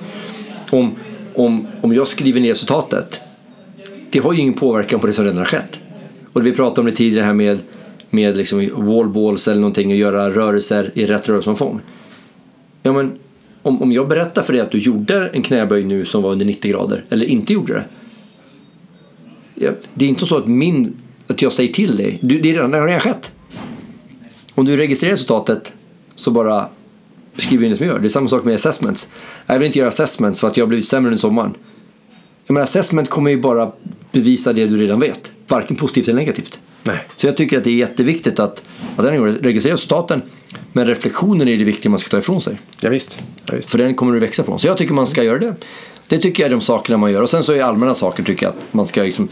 Om, 0.71 0.95
om, 1.35 1.67
om 1.81 1.95
jag 1.95 2.09
skriver 2.09 2.41
ner 2.41 2.51
resultatet, 2.51 3.21
det 4.11 4.19
har 4.19 4.33
ju 4.33 4.41
ingen 4.41 4.55
påverkan 4.55 5.01
på 5.01 5.07
det 5.07 5.13
som 5.13 5.25
redan 5.25 5.39
har 5.39 5.45
skett. 5.45 5.79
Och 6.33 6.47
vi 6.47 6.53
pratade 6.53 6.81
om 6.81 6.87
det 6.87 6.93
tidigare 6.93 7.25
här 7.25 7.35
med, 7.35 7.59
med 8.11 8.37
liksom 8.37 8.71
wallballs 8.75 9.49
eller 9.49 9.61
någonting 9.61 9.91
och 9.91 9.97
göra 9.97 10.31
rörelser 10.31 10.91
i 10.95 11.07
rätt 11.07 11.29
rörelseomfång. 11.29 11.81
Ja, 12.83 12.93
men 12.93 13.13
om, 13.63 13.83
om 13.83 13.93
jag 13.93 14.09
berättar 14.09 14.43
för 14.43 14.53
dig 14.53 14.63
att 14.63 14.71
du 14.71 14.79
gjorde 14.79 15.29
en 15.29 15.43
knäböj 15.43 15.85
nu 15.85 16.05
som 16.05 16.23
var 16.23 16.33
under 16.33 16.47
90 16.47 16.71
grader 16.71 17.05
eller 17.11 17.27
inte 17.27 17.53
gjorde 17.53 17.73
det. 17.73 17.85
Ja, 19.55 19.71
det 19.95 20.05
är 20.05 20.09
inte 20.09 20.27
så 20.27 20.37
att, 20.37 20.47
min, 20.47 20.97
att 21.31 21.43
jag 21.43 21.53
säger 21.53 21.73
till 21.73 21.97
dig, 21.97 22.19
du, 22.23 22.41
det, 22.41 22.51
är 22.51 22.55
redan, 22.55 22.71
det 22.71 22.79
har 22.79 22.87
redan 22.87 23.01
skett. 23.01 23.33
Om 24.55 24.65
du 24.65 24.77
registrerar 24.77 25.13
resultatet 25.13 25.73
så 26.15 26.31
bara 26.31 26.69
skriver 27.37 27.65
in 27.65 27.71
det 27.71 27.77
som 27.77 27.87
jag 27.87 27.95
gör. 27.95 28.01
Det 28.01 28.07
är 28.07 28.09
samma 28.09 28.29
sak 28.29 28.45
med 28.45 28.55
assessments. 28.55 29.13
Jag 29.47 29.59
vill 29.59 29.67
inte 29.67 29.79
göra 29.79 29.89
assessments 29.89 30.41
så 30.41 30.47
att 30.47 30.57
jag 30.57 30.65
har 30.65 30.69
blivit 30.69 30.85
sämre 30.85 31.09
under 31.09 31.19
sommaren. 31.19 31.55
Jag 32.47 32.55
menar, 32.55 32.65
assessment 32.65 33.09
kommer 33.09 33.31
ju 33.31 33.41
bara 33.41 33.73
bevisa 34.13 34.53
det 34.53 34.67
du 34.67 34.77
redan 34.77 35.01
vet. 35.01 35.31
Varken 35.49 35.77
positivt 35.77 36.09
eller 36.09 36.19
negativt. 36.19 36.61
Nej. 36.83 36.99
Så 37.17 37.27
jag 37.27 37.37
tycker 37.37 37.59
att 37.59 37.65
det 37.65 37.71
är 37.71 37.75
jätteviktigt 37.75 38.39
att, 38.39 38.63
att 38.97 39.05
den 39.05 39.17
går 39.17 39.27
registrera 39.27 39.75
resultaten. 39.75 40.23
Men 40.73 40.87
reflektionen 40.87 41.49
är 41.49 41.57
det 41.57 41.65
viktiga 41.65 41.91
man 41.91 41.99
ska 41.99 42.11
ta 42.11 42.19
ifrån 42.19 42.41
sig. 42.41 42.61
Ja, 42.81 42.91
visst. 42.91 43.19
Ja, 43.47 43.57
visst. 43.57 43.71
För 43.71 43.79
den 43.79 43.95
kommer 43.95 44.13
du 44.13 44.21
växa 44.21 44.43
på. 44.43 44.59
Så 44.59 44.67
jag 44.67 44.77
tycker 44.77 44.95
man 44.95 45.07
ska 45.07 45.23
göra 45.23 45.39
det. 45.39 45.55
Det 46.09 46.19
tycker 46.19 46.43
jag 46.43 46.47
är 46.47 46.51
de 46.51 46.61
sakerna 46.61 46.99
man 46.99 47.13
gör. 47.13 47.23
Och 47.23 47.31
sen 47.31 47.45
så 47.45 47.53
är 47.53 47.63
allmänna 47.63 47.95
saker 47.95 48.23
tycker 48.23 48.47
jag 48.47 48.51
att 48.51 48.75
man 48.75 48.87
ska 48.87 49.03
liksom 49.03 49.29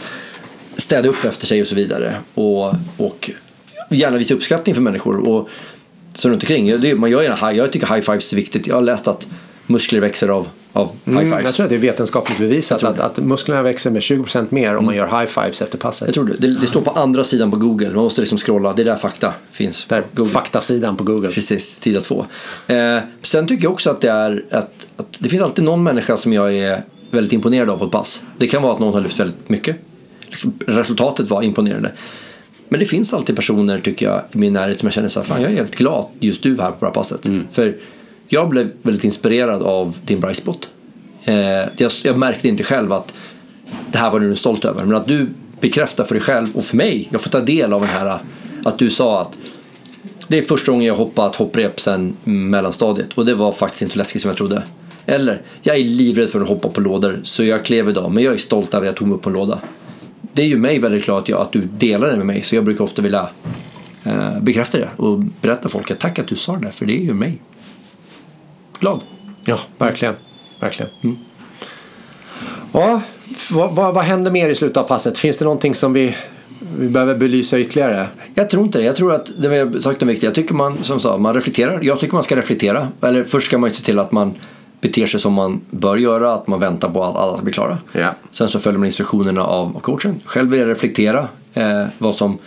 städa 0.79 1.09
upp 1.09 1.25
efter 1.25 1.47
sig 1.47 1.61
och 1.61 1.67
så 1.67 1.75
vidare. 1.75 2.17
Och, 2.35 2.75
och 2.97 3.31
gärna 3.91 4.17
visa 4.17 4.35
uppskattning 4.35 4.75
för 4.75 4.83
människor. 4.83 5.29
Och 5.29 5.49
så 6.15 6.29
runt 6.29 6.43
omkring. 6.43 6.81
Det, 6.81 6.95
man 6.95 7.11
gör 7.11 7.23
gärna 7.23 7.53
jag 7.53 7.73
tycker 7.73 7.87
high 7.87 8.01
fives 8.01 8.33
är 8.33 8.37
viktigt. 8.37 8.67
Jag 8.67 8.75
har 8.75 8.83
läst 8.83 9.09
att 9.09 9.27
muskler 9.67 10.01
växer 10.01 10.29
av, 10.29 10.49
av 10.73 10.91
high 11.05 11.17
Mm, 11.17 11.31
fives. 11.31 11.45
jag 11.45 11.55
tror 11.55 11.65
att 11.65 11.71
det 11.71 11.77
är 11.77 11.81
vetenskapligt 11.81 12.39
bevisat 12.39 12.83
att, 12.85 13.01
att 13.01 13.19
musklerna 13.19 13.63
växer 13.63 13.91
med 13.91 14.03
20% 14.03 14.47
mer 14.49 14.77
om 14.77 14.85
man 14.85 14.97
gör 14.97 15.21
high 15.21 15.27
fives 15.27 15.63
efter 15.63 15.79
passet. 15.79 16.09
Jag 16.09 16.15
tror 16.15 16.25
det. 16.25 16.49
det. 16.49 16.61
Det 16.61 16.67
står 16.67 16.81
på 16.81 16.91
andra 16.91 17.25
sidan 17.25 17.51
på 17.51 17.57
Google. 17.57 17.89
Man 17.89 18.05
måste 18.05 18.21
liksom 18.21 18.39
scrolla. 18.39 18.73
Det 18.73 18.83
är 18.83 18.87
där 18.87 18.97
fakta 18.97 19.35
finns. 19.51 19.87
Där, 19.89 20.05
Google. 20.13 20.33
faktasidan 20.33 20.97
på 20.97 21.05
Google. 21.05 21.31
Precis, 21.31 21.81
sida 21.81 22.01
två. 22.01 22.27
Eh, 22.67 22.99
sen 23.23 23.47
tycker 23.47 23.65
jag 23.65 23.73
också 23.73 23.91
att 23.91 24.01
det 24.01 24.11
är 24.11 24.45
att, 24.51 24.87
att 24.97 25.17
det 25.19 25.29
finns 25.29 25.43
alltid 25.43 25.65
någon 25.65 25.83
människa 25.83 26.17
som 26.17 26.33
jag 26.33 26.55
är 26.55 26.83
väldigt 27.11 27.33
imponerad 27.33 27.71
av 27.71 27.79
på 27.79 27.85
ett 27.85 27.91
pass. 27.91 28.23
Det 28.39 28.47
kan 28.47 28.63
vara 28.63 28.73
att 28.73 28.79
någon 28.79 28.95
har 28.95 29.01
lyft 29.01 29.21
väldigt 29.21 29.49
mycket. 29.49 29.77
Resultatet 30.67 31.31
var 31.31 31.43
imponerande. 31.43 31.93
Men 32.69 32.81
det 32.81 32.87
finns 32.87 33.15
alltid 33.15 33.37
personer 33.37 33.79
tycker 33.79 34.07
jag 34.07 34.23
i 34.33 34.39
min 34.39 34.53
närhet 34.53 34.79
som 34.79 34.87
jag 34.87 34.95
känner 34.95 35.09
så 35.09 35.21
här, 35.21 35.27
fan 35.27 35.43
jag 35.43 35.53
är 35.53 35.57
helt 35.57 35.77
glad 35.77 36.07
just 36.21 36.43
du 36.43 36.61
här 36.61 36.71
på 36.71 36.77
det 36.81 36.87
här 36.87 36.93
passet. 36.93 37.27
För 37.51 37.77
jag 38.29 38.49
blev 38.49 38.71
väldigt 38.83 39.05
inspirerad 39.05 39.63
av 39.63 39.99
din 40.05 40.21
bright 40.21 40.39
spot. 40.39 40.71
Eh, 41.25 41.35
jag, 41.77 41.93
jag 42.05 42.19
märkte 42.19 42.49
inte 42.49 42.65
själv 42.65 42.93
att 42.93 43.15
det 43.93 43.99
här 43.99 44.11
var 44.11 44.21
du 44.21 44.37
stolt 44.37 44.65
över. 44.65 44.85
Men 44.85 44.97
att 44.97 45.07
du 45.07 45.27
bekräftar 45.61 46.05
för 46.05 46.15
dig 46.15 46.23
själv 46.23 46.57
och 46.57 46.65
för 46.65 46.77
mig, 46.77 47.09
jag 47.13 47.21
får 47.21 47.31
ta 47.31 47.41
del 47.41 47.73
av 47.73 47.81
den 47.81 47.91
här 47.91 48.19
att 48.65 48.79
du 48.79 48.91
sa 48.91 49.21
att 49.21 49.39
det 50.29 50.39
är 50.39 50.43
första 50.43 50.73
gången 50.73 50.87
jag 50.87 50.95
hoppat 50.95 51.37
hopprep 51.37 51.81
sen 51.81 52.17
mellanstadiet 52.25 53.13
och 53.15 53.27
det 53.27 53.35
var 53.35 53.53
faktiskt 53.53 53.83
inte 53.83 53.93
så 53.93 53.99
läskigt 53.99 54.23
som 54.23 54.29
jag 54.29 54.37
trodde. 54.37 54.63
Eller, 55.07 55.43
jag 55.63 55.77
är 55.77 55.85
livrädd 55.85 56.31
för 56.31 56.41
att 56.41 56.49
hoppa 56.49 56.69
på 56.69 56.81
lådor 56.81 57.21
så 57.25 57.45
jag 57.45 57.65
klev 57.65 57.89
idag 57.89 58.13
men 58.13 58.25
jag 58.25 58.35
är 58.35 58.39
stolt 58.39 58.75
över 58.75 58.87
att 58.87 58.87
jag 58.87 58.97
tog 58.97 59.09
mig 59.09 59.17
upp 59.17 59.23
på 59.23 59.31
en 59.31 59.35
låda. 59.35 59.59
Det 60.33 60.43
är 60.43 60.47
ju 60.47 60.59
mig 60.59 60.79
väldigt 60.79 61.05
klart 61.05 61.31
att, 61.31 61.53
du 61.53 61.61
delar 61.61 62.11
det 62.11 62.17
med 62.17 62.27
mig 62.27 62.43
så 62.43 62.55
jag 62.55 62.65
brukar 62.65 62.85
ofta 62.85 63.03
vilja 63.03 63.29
eh, 64.05 64.41
bekräfta 64.41 64.79
det 64.79 64.89
och 64.97 65.19
berätta 65.19 65.63
för 65.63 65.69
folk 65.69 65.91
att 65.91 66.01
tack 66.01 66.19
att 66.19 66.27
du 66.27 66.37
sa 66.37 66.57
det 66.57 66.63
där 66.63 66.71
för 66.71 66.87
det 66.87 66.93
är 66.93 67.05
ju 67.05 67.15
mig 67.15 67.41
glad. 68.81 69.01
Ja, 69.45 69.59
verkligen. 69.79 70.15
verkligen. 70.61 70.91
Mm. 71.03 71.17
Ja, 72.73 73.01
vad, 73.51 73.75
vad, 73.75 73.95
vad 73.95 74.05
händer 74.05 74.31
mer 74.31 74.49
i 74.49 74.55
slutet 74.55 74.77
av 74.77 74.85
passet? 74.85 75.19
Finns 75.19 75.37
det 75.37 75.45
någonting 75.45 75.75
som 75.75 75.93
vi, 75.93 76.17
vi 76.79 76.89
behöver 76.89 77.15
belysa 77.15 77.59
ytterligare? 77.59 78.07
Jag 78.35 78.51
tror 78.51 78.65
inte 78.65 78.79
det. 78.79 78.85
Jag 78.85 78.97
tror 78.97 79.15
att 79.15 79.31
det 79.39 79.49
vi 79.49 79.59
har 79.59 79.81
sagt 79.81 80.03
är 80.03 80.07
viktigt. 80.07 80.25
Jag 80.25 80.35
tycker 80.35 80.55
man, 80.55 80.79
som 80.83 81.01
sa, 81.01 81.19
man 81.19 81.35
reflekterar. 81.35 81.81
Jag 81.83 82.01
tycker 82.01 82.15
man 82.15 82.23
ska 82.23 82.37
reflektera. 82.37 82.89
Eller 83.03 83.25
först 83.25 83.47
ska 83.47 83.59
man 83.59 83.71
ju 83.71 83.75
se 83.75 83.85
till 83.85 83.99
att 83.99 84.13
man 84.13 84.35
beter 84.81 85.07
sig 85.07 85.21
som 85.21 85.35
man 85.35 85.61
bör 85.71 85.97
göra, 85.97 86.35
att 86.35 86.47
man 86.47 86.61
väntar 86.61 86.91
på 86.91 87.05
att 87.05 87.17
alla 87.17 87.37
ska 87.37 87.45
bli 87.45 87.53
klara. 87.53 87.79
Ja. 87.93 88.15
Sen 88.31 88.49
så 88.49 88.61
följer 88.61 88.79
man 88.79 88.87
instruktionerna 88.87 89.45
av 89.45 89.81
coachen. 89.81 90.21
Själv 90.25 90.51
vill 90.51 90.61
jag 90.61 90.69
reflektera 90.69 91.29
eh, 91.55 91.87
vad, 91.99 92.15
som, 92.15 92.39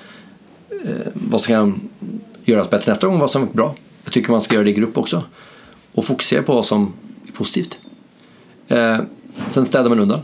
eh, 0.86 1.08
vad 1.14 1.42
som 1.42 1.54
kan 1.54 1.90
göras 2.44 2.70
bättre 2.70 2.92
nästa 2.92 3.08
gång, 3.08 3.20
vad 3.20 3.32
som 3.32 3.42
är 3.42 3.48
bra. 3.48 3.76
Jag 4.04 4.14
tycker 4.14 4.32
man 4.32 4.42
ska 4.42 4.56
göra 4.56 4.64
det 4.64 4.70
i 4.70 4.74
grupp 4.74 4.98
också. 4.98 5.24
Och 5.92 6.06
fokusera 6.06 6.44
på 6.44 6.54
vad 6.54 6.66
som 6.66 6.94
är 7.28 7.32
positivt. 7.32 7.80
Eh, 8.68 8.98
sen 9.48 9.66
städar 9.66 9.90
man 9.90 10.00
undan. 10.00 10.20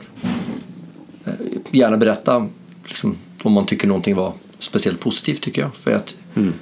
Eh, 1.25 1.33
gärna 1.71 1.97
berätta 1.97 2.47
liksom, 2.85 3.15
om 3.43 3.53
man 3.53 3.65
tycker 3.65 3.87
någonting 3.87 4.15
var 4.15 4.33
speciellt 4.59 4.99
positivt 4.99 5.41
tycker 5.41 5.61
jag. 5.61 5.75
För 5.75 5.91
att 5.91 6.15
mm. 6.35 6.53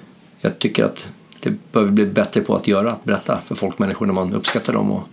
jag 0.41 0.59
tycker 0.59 0.85
att 0.85 1.07
det 1.39 1.53
behöver 1.71 1.91
bli 1.91 2.05
bättre 2.05 2.41
på 2.41 2.55
att 2.55 2.67
göra, 2.67 2.91
att 2.91 3.03
berätta 3.03 3.41
för 3.41 3.55
folk, 3.55 3.79
människor 3.79 4.05
när 4.05 4.13
man 4.13 4.33
uppskattar 4.33 4.73
dem 4.73 4.91
och 4.91 5.07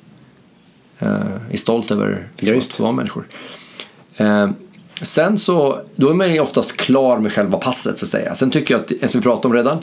är 1.50 1.56
stolt 1.56 1.90
över 1.90 2.28
liksom, 2.36 2.58
att 2.58 2.80
vara 2.80 2.92
människor. 2.92 3.26
Eh, 4.16 4.50
sen 5.02 5.38
så, 5.38 5.80
då 5.96 6.10
är 6.10 6.14
man 6.14 6.32
ju 6.32 6.40
oftast 6.40 6.76
klar 6.76 7.18
med 7.18 7.32
själva 7.32 7.58
passet 7.58 7.98
så 7.98 8.04
att 8.04 8.10
säga. 8.10 8.34
Sen 8.34 8.50
tycker 8.50 8.74
jag 8.74 8.80
att, 8.80 9.10
som 9.10 9.20
vi 9.20 9.24
pratade 9.24 9.48
om 9.48 9.54
redan, 9.54 9.78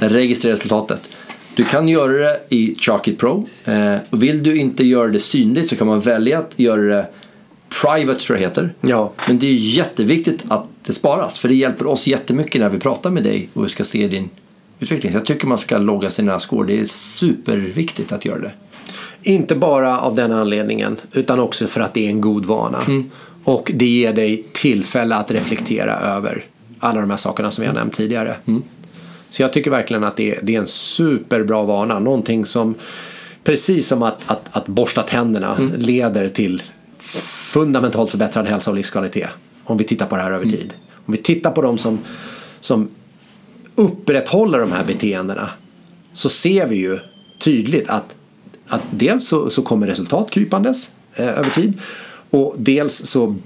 registrera 0.00 0.52
resultatet. 0.52 1.08
Du 1.54 1.64
kan 1.64 1.88
göra 1.88 2.12
det 2.12 2.40
i 2.48 2.74
Chalkit 2.80 3.18
Pro. 3.18 3.46
Eh, 3.64 3.96
vill 4.10 4.42
du 4.42 4.56
inte 4.56 4.84
göra 4.84 5.08
det 5.08 5.20
synligt 5.20 5.68
så 5.68 5.76
kan 5.76 5.86
man 5.86 6.00
välja 6.00 6.38
att 6.38 6.58
göra 6.58 6.82
det 6.82 7.06
private 7.82 8.20
tror 8.20 8.38
jag 8.38 8.48
heter. 8.48 8.74
Ja. 8.80 9.12
Men 9.28 9.38
det 9.38 9.46
är 9.46 9.54
jätteviktigt 9.54 10.44
att 10.48 10.66
det 10.86 10.92
sparas 10.92 11.38
för 11.38 11.48
det 11.48 11.54
hjälper 11.54 11.86
oss 11.86 12.06
jättemycket 12.06 12.60
när 12.60 12.68
vi 12.68 12.78
pratar 12.78 13.10
med 13.10 13.22
dig 13.22 13.48
och 13.54 13.64
vi 13.64 13.68
ska 13.68 13.84
se 13.84 14.08
din 14.08 14.30
utveckling. 14.80 15.12
Så 15.12 15.18
jag 15.18 15.24
tycker 15.24 15.46
man 15.46 15.58
ska 15.58 15.78
logga 15.78 16.10
sina 16.10 16.38
score. 16.38 16.66
Det 16.66 16.80
är 16.80 16.84
superviktigt 16.84 18.12
att 18.12 18.24
göra 18.24 18.38
det. 18.38 18.52
Inte 19.22 19.54
bara 19.54 20.00
av 20.00 20.14
den 20.14 20.32
anledningen 20.32 20.96
utan 21.12 21.40
också 21.40 21.66
för 21.66 21.80
att 21.80 21.94
det 21.94 22.06
är 22.06 22.10
en 22.10 22.20
god 22.20 22.46
vana. 22.46 22.82
Mm. 22.86 23.10
Och 23.44 23.70
det 23.74 23.86
ger 23.86 24.12
dig 24.12 24.44
tillfälle 24.52 25.16
att 25.16 25.30
reflektera 25.30 25.98
över 25.98 26.44
alla 26.78 27.00
de 27.00 27.10
här 27.10 27.16
sakerna 27.16 27.50
som 27.50 27.66
har 27.66 27.72
nämnt 27.72 27.96
tidigare. 27.96 28.36
Mm. 28.46 28.62
Så 29.30 29.42
jag 29.42 29.52
tycker 29.52 29.70
verkligen 29.70 30.04
att 30.04 30.16
det 30.16 30.36
är, 30.36 30.40
det 30.42 30.54
är 30.54 30.60
en 30.60 30.66
superbra 30.66 31.62
vana. 31.62 31.98
Någonting 31.98 32.44
som 32.44 32.74
precis 33.44 33.86
som 33.86 34.02
att, 34.02 34.30
att, 34.30 34.56
att 34.56 34.66
borsta 34.66 35.02
tänderna 35.02 35.56
mm. 35.56 35.72
leder 35.76 36.28
till 36.28 36.62
fundamentalt 37.52 38.10
förbättrad 38.10 38.46
hälsa 38.46 38.70
och 38.70 38.76
livskvalitet. 38.76 39.30
Om 39.64 39.78
vi 39.78 39.84
tittar 39.84 40.06
på 40.06 40.16
det 40.16 40.22
här 40.22 40.30
över 40.30 40.44
mm. 40.44 40.56
tid. 40.56 40.74
Om 41.06 41.12
vi 41.12 41.18
tittar 41.18 41.50
på 41.50 41.62
de 41.62 41.78
som, 41.78 41.98
som 42.60 42.88
upprätthåller 43.74 44.58
de 44.58 44.72
här 44.72 44.84
beteendena 44.84 45.50
så 46.12 46.28
ser 46.28 46.66
vi 46.66 46.76
ju 46.76 46.98
tydligt 47.38 47.88
att, 47.88 48.14
att 48.70 48.82
dels 48.90 49.26
så, 49.26 49.50
så 49.50 49.62
kommer 49.62 49.86
resultat 49.86 50.30
krypandes 50.30 50.92
eh, 51.14 51.28
över 51.28 51.50
tid 51.50 51.72
och 52.30 52.54
dels 52.58 52.94
så 52.94 53.36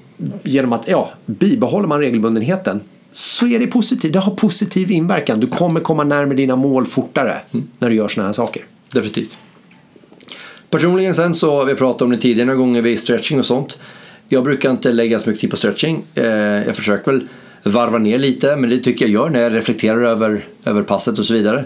genom 0.43 0.73
att 0.73 0.89
ja, 0.89 1.11
bibehåller 1.27 1.89
man 1.89 2.01
regelbundenheten 2.01 2.81
så 3.13 3.47
är 3.47 3.59
det 3.59 3.67
positivt. 3.67 4.13
Det 4.13 4.19
har 4.19 4.37
positiv 4.37 4.91
inverkan. 4.91 5.41
Du 5.41 5.47
kommer 5.47 5.81
komma 5.81 6.05
närmare 6.05 6.37
dina 6.37 6.57
mål 6.57 6.87
fortare 6.87 7.39
mm. 7.53 7.67
när 7.79 7.89
du 7.89 7.95
gör 7.95 8.09
sådana 8.09 8.29
här 8.29 8.33
saker. 8.33 8.63
Definitivt. 8.93 9.37
Personligen 10.71 11.15
sen 11.15 11.35
så, 11.35 11.57
har 11.57 11.65
vi 11.65 11.75
pratat 11.75 12.03
om 12.03 12.11
det 12.11 12.17
tidigare 12.17 12.47
några 12.47 12.59
gånger 12.59 12.83
vid 12.83 13.01
stretching 13.01 13.39
och 13.39 13.47
sånt. 13.47 13.81
Jag 14.29 14.45
brukar 14.45 14.71
inte 14.71 14.93
lägga 14.93 15.19
så 15.19 15.31
mycket 15.31 15.41
tid 15.41 15.51
på 15.51 15.57
stretching. 15.57 16.05
Eh, 16.15 16.25
jag 16.27 16.77
försöker 16.77 17.13
väl 17.13 17.29
varva 17.63 17.99
ner 17.99 18.19
lite, 18.19 18.57
men 18.57 18.71
det 18.71 18.79
tycker 18.79 19.05
jag 19.05 19.13
gör 19.13 19.31
när 19.31 19.41
jag 19.41 19.55
reflekterar 19.55 20.03
över, 20.03 20.45
över 20.65 20.83
passet 20.83 21.19
och 21.19 21.27
så 21.27 21.35
vidare. 21.35 21.65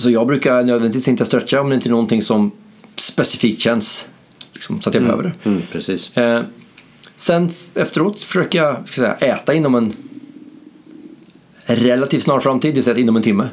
Så 0.00 0.10
jag 0.10 0.26
brukar 0.26 0.62
nödvändigtvis 0.62 1.08
inte 1.08 1.24
stretcha 1.24 1.60
om 1.60 1.68
det 1.68 1.74
inte 1.74 1.88
är 1.88 1.90
någonting 1.90 2.22
som 2.22 2.50
specifikt 2.96 3.60
känns 3.60 4.08
liksom, 4.52 4.80
så 4.80 4.88
att 4.88 4.94
jag 4.94 5.02
mm. 5.02 5.16
behöver 5.16 5.36
det. 5.44 5.50
Mm, 5.50 5.62
precis. 5.72 6.16
Eh, 6.16 6.42
sen 7.16 7.50
efteråt 7.74 8.22
försöker 8.22 8.58
jag 8.58 8.88
säga, 8.88 9.14
äta 9.14 9.54
inom 9.54 9.74
en 9.74 9.92
relativt 11.66 12.22
snar 12.22 12.40
framtid, 12.40 12.70
det 12.70 12.74
vill 12.74 12.84
säga 12.84 12.98
inom 12.98 13.16
en 13.16 13.22
timme. 13.22 13.48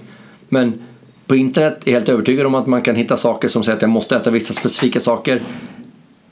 Men 0.49 0.83
på 1.25 1.35
internet 1.35 1.77
är 1.85 1.91
jag 1.91 1.99
helt 1.99 2.09
övertygad 2.09 2.45
om 2.45 2.55
att 2.55 2.67
man 2.67 2.81
kan 2.81 2.95
hitta 2.95 3.17
saker 3.17 3.47
som 3.47 3.63
säger 3.63 3.75
att 3.75 3.81
jag 3.81 3.91
måste 3.91 4.15
äta 4.15 4.31
vissa 4.31 4.53
specifika 4.53 4.99
saker 4.99 5.41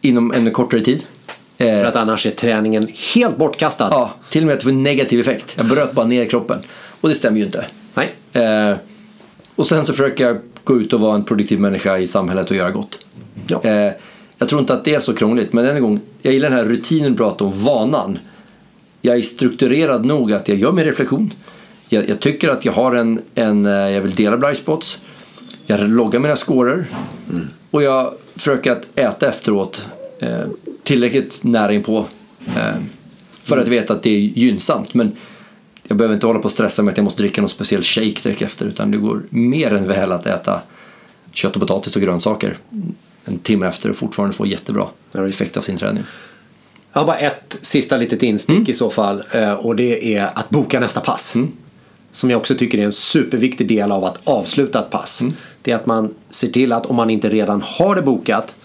inom 0.02 0.32
en 0.32 0.52
kortare 0.52 0.82
tid. 0.82 1.04
Eh, 1.58 1.66
För 1.66 1.86
att 1.86 1.96
annars 1.96 2.26
är 2.26 2.32
träningen 2.32 2.88
helt 3.16 3.38
bortkastad. 3.38 3.88
Ja, 3.92 4.14
till 4.30 4.44
och 4.44 4.48
med 4.48 4.54
att 4.54 4.60
det 4.60 4.64
får 4.64 4.72
negativ 4.72 5.20
effekt. 5.20 5.54
Jag 5.58 5.66
bröt 5.66 5.94
bara 5.94 6.06
ner 6.06 6.26
kroppen. 6.26 6.60
Och 7.02 7.10
det 7.10 7.16
stämmer 7.16 7.40
ju 7.40 7.46
inte. 7.46 7.66
Nej. 7.94 8.14
Eh, 8.34 8.78
och 9.56 9.68
sen 9.68 9.86
så 9.86 9.94
försöker 9.94 10.28
jag 10.28 10.38
gå 10.64 10.80
ut 10.80 10.94
och 10.94 11.00
vara 11.00 11.16
en 11.16 11.24
produktiv 11.24 11.60
människa 11.60 11.98
i 11.98 12.08
samhället 12.08 12.52
och 12.52 12.58
göra 12.58 12.72
gott. 12.72 13.06
Ja. 13.48 13.62
Eh, 13.64 13.92
jag 14.38 14.50
tror 14.50 14.62
inte 14.62 14.74
att 14.74 14.86
det 14.86 14.94
är 14.96 15.00
så 15.00 15.14
krångligt, 15.14 15.54
men 15.54 15.66
en 15.66 15.82
gång, 15.82 16.00
jag 16.22 16.34
gillar 16.34 16.50
den 16.50 16.58
här 16.58 16.66
rutinen 16.66 17.12
du 17.12 17.18
pratar 17.18 17.46
om, 17.46 17.52
vanan. 17.52 18.20
Jag 19.02 19.18
är 19.18 19.22
strukturerad 19.22 20.06
nog 20.06 20.34
att 20.34 20.48
jag 20.48 20.58
gör 20.58 20.72
min 20.72 20.86
reflektion. 20.86 21.34
Jag, 21.90 22.10
jag 22.10 22.20
tycker 22.20 22.50
att 22.50 22.66
jag 22.66 22.74
har 22.74 22.96
en, 22.96 23.22
en 23.36 23.66
jag 23.66 24.02
vill 24.02 24.16
dela 24.16 24.38
bright 24.38 24.58
spots. 24.58 25.00
Jag 25.66 25.90
loggar 25.90 26.20
mina 26.20 26.36
scorer. 26.36 26.86
Mm. 27.30 27.48
Och 27.72 27.84
jag 27.84 28.14
försöker 28.36 28.72
att 28.72 28.86
äta 28.96 29.30
efteråt 29.30 29.86
eh, 30.20 30.40
tillräckligt 30.84 31.44
nära 31.44 31.74
inpå. 31.74 32.06
Eh, 32.48 32.76
för 33.42 33.58
att 33.58 33.68
veta 33.68 33.94
att 33.94 34.04
det 34.04 34.10
är 34.10 34.20
gynnsamt. 34.20 34.94
Men 34.94 35.12
jag 35.88 35.98
behöver 35.98 36.16
inte 36.16 36.28
hålla 36.28 36.40
på 36.40 36.46
och 36.46 36.52
stressa 36.52 36.84
med 36.84 36.92
att 36.92 36.98
jag 36.98 37.04
måste 37.04 37.22
dricka 37.22 37.42
någon 37.42 37.50
speciell 37.50 37.84
shake 37.84 38.22
direkt 38.24 38.42
efter. 38.42 38.66
Utan 38.66 38.92
det 38.92 38.98
går 38.98 39.24
mer 39.30 39.74
än 39.74 39.88
väl 39.88 40.12
att 40.12 40.26
äta 40.26 40.62
kött 41.32 41.56
och 41.56 41.62
potatis 41.62 41.96
och 41.96 42.02
grönsaker 42.02 42.58
en 43.26 43.40
timme 43.40 43.68
efter 43.68 43.90
och 43.90 43.96
fortfarande 43.96 44.36
få 44.36 44.46
jättebra 44.46 44.88
effekt 45.30 45.58
av 45.58 45.62
sin 45.62 45.78
träning. 45.78 46.04
Jag 46.94 47.00
har 47.02 47.08
bara 47.08 47.18
ett 47.18 47.58
sista 47.62 47.98
litet 47.98 48.24
instick 48.24 48.56
mm. 48.56 48.70
i 48.70 48.74
så 48.74 48.90
fall 48.90 49.24
eh, 49.32 49.54
och 49.54 49.76
det 49.76 50.16
är 50.16 50.30
att 50.36 50.50
boka 50.50 50.80
nästa 50.80 51.00
pass. 51.00 51.36
Mm. 51.36 51.52
Som 52.12 52.30
jag 52.30 52.38
också 52.38 52.56
tycker 52.56 52.78
är 52.78 52.84
en 52.84 52.92
superviktig 52.92 53.68
del 53.68 53.92
av 53.92 54.06
att 54.06 54.20
avsluta 54.24 54.80
ett 54.80 54.90
pass. 54.90 55.22
Mm. 55.22 55.34
Det 55.62 55.72
är 55.72 55.76
att 55.76 55.86
man 55.86 56.14
ser 56.30 56.48
till 56.48 56.72
att 56.72 56.86
om 56.86 56.96
man 56.96 57.10
inte 57.10 57.30
redan 57.30 57.62
har 57.66 57.96
det 57.96 58.02
bokat 58.02 58.56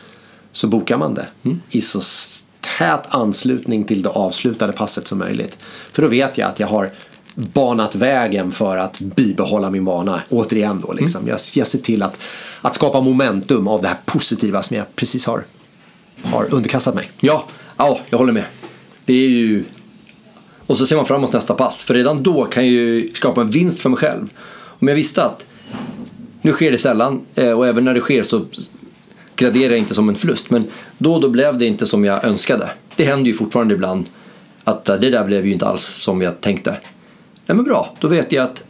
så 0.53 0.67
bokar 0.67 0.97
man 0.97 1.15
det 1.15 1.27
mm. 1.43 1.61
i 1.71 1.81
så 1.81 2.01
tät 2.79 3.01
anslutning 3.09 3.85
till 3.85 4.03
det 4.03 4.09
avslutade 4.09 4.73
passet 4.73 5.07
som 5.07 5.19
möjligt. 5.19 5.57
För 5.93 6.03
då 6.03 6.09
vet 6.09 6.39
jag 6.39 6.49
att 6.49 6.61
jag 6.61 6.67
har 6.67 6.91
banat 7.35 7.95
vägen 7.95 8.53
för 8.53 8.77
att 8.77 9.01
bibehålla 9.01 9.71
min 9.71 9.85
vana. 9.85 10.21
Återigen 10.29 10.81
då 10.87 10.93
liksom. 10.93 11.21
Mm. 11.21 11.29
Jag, 11.29 11.41
jag 11.55 11.67
ser 11.67 11.79
till 11.79 12.03
att, 12.03 12.19
att 12.61 12.75
skapa 12.75 13.01
momentum 13.01 13.69
av 13.69 13.83
det 13.83 13.89
här 13.89 13.99
positiva 14.05 14.63
som 14.63 14.77
jag 14.77 14.97
precis 14.97 15.27
har, 15.27 15.45
har 16.23 16.55
underkastat 16.55 16.95
mig. 16.95 17.11
Ja, 17.21 17.45
ja, 17.77 18.01
jag 18.11 18.19
håller 18.19 18.33
med. 18.33 18.45
Det 19.05 19.15
är 19.15 19.29
ju... 19.29 19.65
Och 20.67 20.79
så 20.79 20.87
ser 20.87 20.97
man 20.97 21.07
framåt 21.07 21.33
nästa 21.33 21.55
pass. 21.55 21.83
För 21.83 21.95
redan 21.95 22.23
då 22.23 22.45
kan 22.45 22.67
jag 22.67 22.73
ju 22.73 23.11
skapa 23.15 23.41
en 23.41 23.51
vinst 23.51 23.81
för 23.81 23.91
mig 23.91 23.99
själv. 23.99 24.29
Om 24.53 24.89
jag 24.89 24.95
visste 24.95 25.25
att 25.25 25.47
nu 26.43 26.53
sker 26.53 26.73
det 26.73 26.79
sällan 26.79 27.21
eh, 27.35 27.53
och 27.53 27.67
även 27.67 27.85
när 27.85 27.95
det 27.95 28.01
sker 28.01 28.23
så 28.23 28.45
graderar 29.37 29.71
jag 29.71 29.79
inte 29.79 29.95
som 29.95 30.09
en 30.09 30.15
förlust. 30.15 30.51
Men 30.51 30.65
då 30.99 31.15
och 31.15 31.21
då 31.21 31.29
blev 31.29 31.59
det 31.59 31.67
inte 31.67 31.87
som 31.87 32.05
jag 32.05 32.25
önskade. 32.25 32.71
Det 32.97 33.05
händer 33.05 33.27
ju 33.27 33.35
fortfarande 33.35 33.75
ibland 33.75 34.07
att 34.65 34.89
eh, 34.89 34.97
det 34.97 35.11
där 35.11 35.25
blev 35.25 35.47
ju 35.47 35.53
inte 35.53 35.67
alls 35.67 35.85
som 35.85 36.23
jag 36.23 36.41
tänkte 36.41 36.77
ja 37.51 37.55
men 37.55 37.65
bra, 37.65 37.95
då 38.01 38.09
vet 38.09 38.33
jag 38.33 38.45
att 38.45 38.65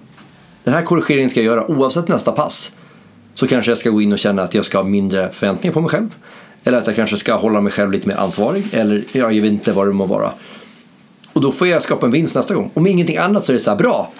den 0.65 0.75
här 0.75 0.83
korrigeringen 0.83 1.31
ska 1.31 1.41
jag 1.41 1.47
göra 1.47 1.71
oavsett 1.71 2.09
nästa 2.09 2.33
pass. 2.33 2.73
Så 3.35 3.47
kanske 3.47 3.71
jag 3.71 3.79
ska 3.79 3.91
gå 3.91 4.03
in 4.03 4.13
och 4.13 4.19
känna 4.19 4.43
att 4.43 4.55
jag 4.55 4.65
ska 4.65 4.79
ha 4.79 4.85
mindre 4.85 5.31
förväntningar 5.31 5.75
på 5.75 5.81
mig 5.81 5.91
själv. 5.91 6.15
Eller 6.65 6.79
att 6.79 6.87
jag 6.87 6.97
kanske 6.97 7.17
ska 7.17 7.35
hålla 7.35 7.61
mig 7.61 7.73
själv 7.73 7.93
lite 7.93 8.09
mer 8.09 8.17
ansvarig. 8.17 8.65
Eller 8.73 9.05
jag 9.13 9.29
vet 9.29 9.45
inte 9.45 9.73
vad 9.73 9.87
det 9.87 9.93
må 9.93 10.07
vara. 10.07 10.31
Och 11.33 11.41
då 11.41 11.53
får 11.53 11.69
jag 11.69 11.83
skapa 11.83 12.07
en 12.07 12.13
vinst 12.13 12.37
nästa 12.37 12.55
gång. 12.55 12.71
Om 12.75 12.87
ingenting 12.87 13.17
annat 13.17 13.45
så 13.45 13.53
är 13.53 13.55
det 13.55 13.61
så 13.61 13.71
här, 13.71 13.79
bra. 13.79 14.13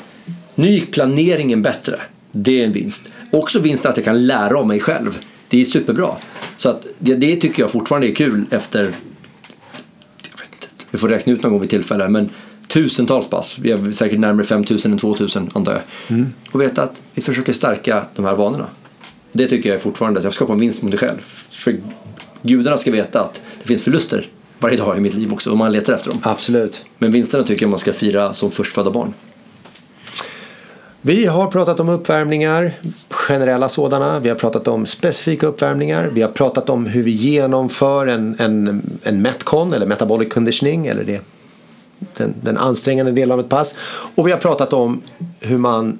Nu 0.55 0.71
gick 0.71 0.93
planeringen 0.93 1.63
bättre. 1.63 2.01
Det 2.33 2.61
är 2.61 2.65
en 2.65 2.73
vinst. 2.73 3.13
Också 3.31 3.59
vinsten 3.59 3.91
att 3.91 3.97
jag 3.97 4.05
kan 4.05 4.27
lära 4.27 4.59
av 4.59 4.67
mig 4.67 4.81
själv. 4.81 5.19
Det 5.49 5.61
är 5.61 5.65
superbra. 5.65 6.11
Så 6.57 6.69
att 6.69 6.87
det, 6.99 7.15
det 7.15 7.37
tycker 7.37 7.63
jag 7.63 7.71
fortfarande 7.71 8.09
är 8.09 8.15
kul 8.15 8.45
efter 8.51 8.83
Jag 8.83 10.39
vet 10.39 10.53
inte, 10.53 10.67
Vi 10.91 10.99
får 10.99 11.09
räkna 11.09 11.33
ut 11.33 11.43
någon 11.43 11.53
gång 11.53 11.61
vid 11.61 11.71
tillfälle. 11.71 12.09
Men 12.09 12.31
tusentals 12.73 13.31
pass. 13.31 13.59
Vi 13.59 13.71
är 13.71 13.93
säkert 13.93 14.19
närmare 14.19 14.47
5000 14.47 14.93
än 14.93 14.99
2000 14.99 15.51
antar 15.55 15.73
jag. 15.73 15.83
Mm. 16.09 16.33
Och 16.53 16.61
veta 16.61 16.83
att 16.83 17.03
vi 17.15 17.23
försöker 17.23 17.53
stärka 17.53 18.05
de 18.17 18.25
här 18.25 18.35
vanorna. 18.35 18.67
Det 19.33 19.47
tycker 19.47 19.71
jag 19.71 19.81
fortfarande 19.81 20.19
att 20.19 20.25
jag 20.25 20.35
skapar 20.35 20.55
en 20.55 20.61
vinst 20.61 20.83
mot 20.83 20.91
dig 20.91 21.01
själv. 21.01 21.19
För 21.51 21.81
gudarna 22.43 22.77
ska 22.77 22.91
veta 22.91 23.21
att 23.21 23.43
det 23.63 23.69
finns 23.69 23.85
förluster 23.85 24.29
varje 24.59 24.77
dag 24.77 24.97
i 24.97 25.01
mitt 25.01 25.15
liv 25.15 25.33
också 25.33 25.51
och 25.51 25.57
man 25.57 25.73
letar 25.73 25.93
efter 25.93 26.11
dem. 26.11 26.19
Absolut. 26.23 26.85
Men 26.99 27.13
vinsterna 27.13 27.45
tycker 27.45 27.63
jag 27.63 27.71
man 27.71 27.79
ska 27.79 27.93
fira 27.93 28.33
som 28.33 28.51
förstfödda 28.51 28.91
barn. 28.91 29.13
Vi 31.03 31.27
har 31.27 31.47
pratat 31.51 31.81
om 31.81 31.89
uppvärmningar, 31.89 32.73
generella 33.11 33.69
sådana. 33.69 34.21
Vi 34.21 34.29
har 34.29 34.37
pratat 34.37 34.69
om 34.69 34.87
specifika 34.87 35.47
uppvärmningar. 35.47 36.11
Vi 36.15 36.23
har 36.23 36.31
pratat 36.31 36.71
om 36.71 36.87
hur 36.87 37.03
vi 37.03 37.11
genomför 37.11 38.07
en, 38.07 38.37
en, 38.39 38.83
en 39.03 39.23
Metcon 39.23 39.73
eller 39.73 39.87
Metabolic 39.87 40.33
Conditioning 40.33 40.87
eller 40.87 41.05
det, 41.05 41.21
den, 42.17 42.35
den 42.43 42.59
ansträngande 42.59 43.13
delen 43.13 43.33
av 43.33 43.41
ett 43.41 43.49
pass. 43.49 43.79
Och 44.15 44.27
vi 44.27 44.33
har 44.33 44.39
pratat 44.39 44.73
om 44.73 45.03
hur 45.41 45.59
man 45.59 45.99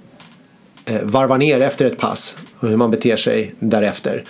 eh, 0.85 1.03
varvar 1.03 1.39
ner 1.39 1.63
efter 1.63 1.85
ett 1.85 1.99
pass 1.99 2.39
och 2.59 2.69
hur 2.69 2.77
man 2.77 2.91
beter 2.91 3.17
sig 3.17 3.55
därefter. 3.59 4.25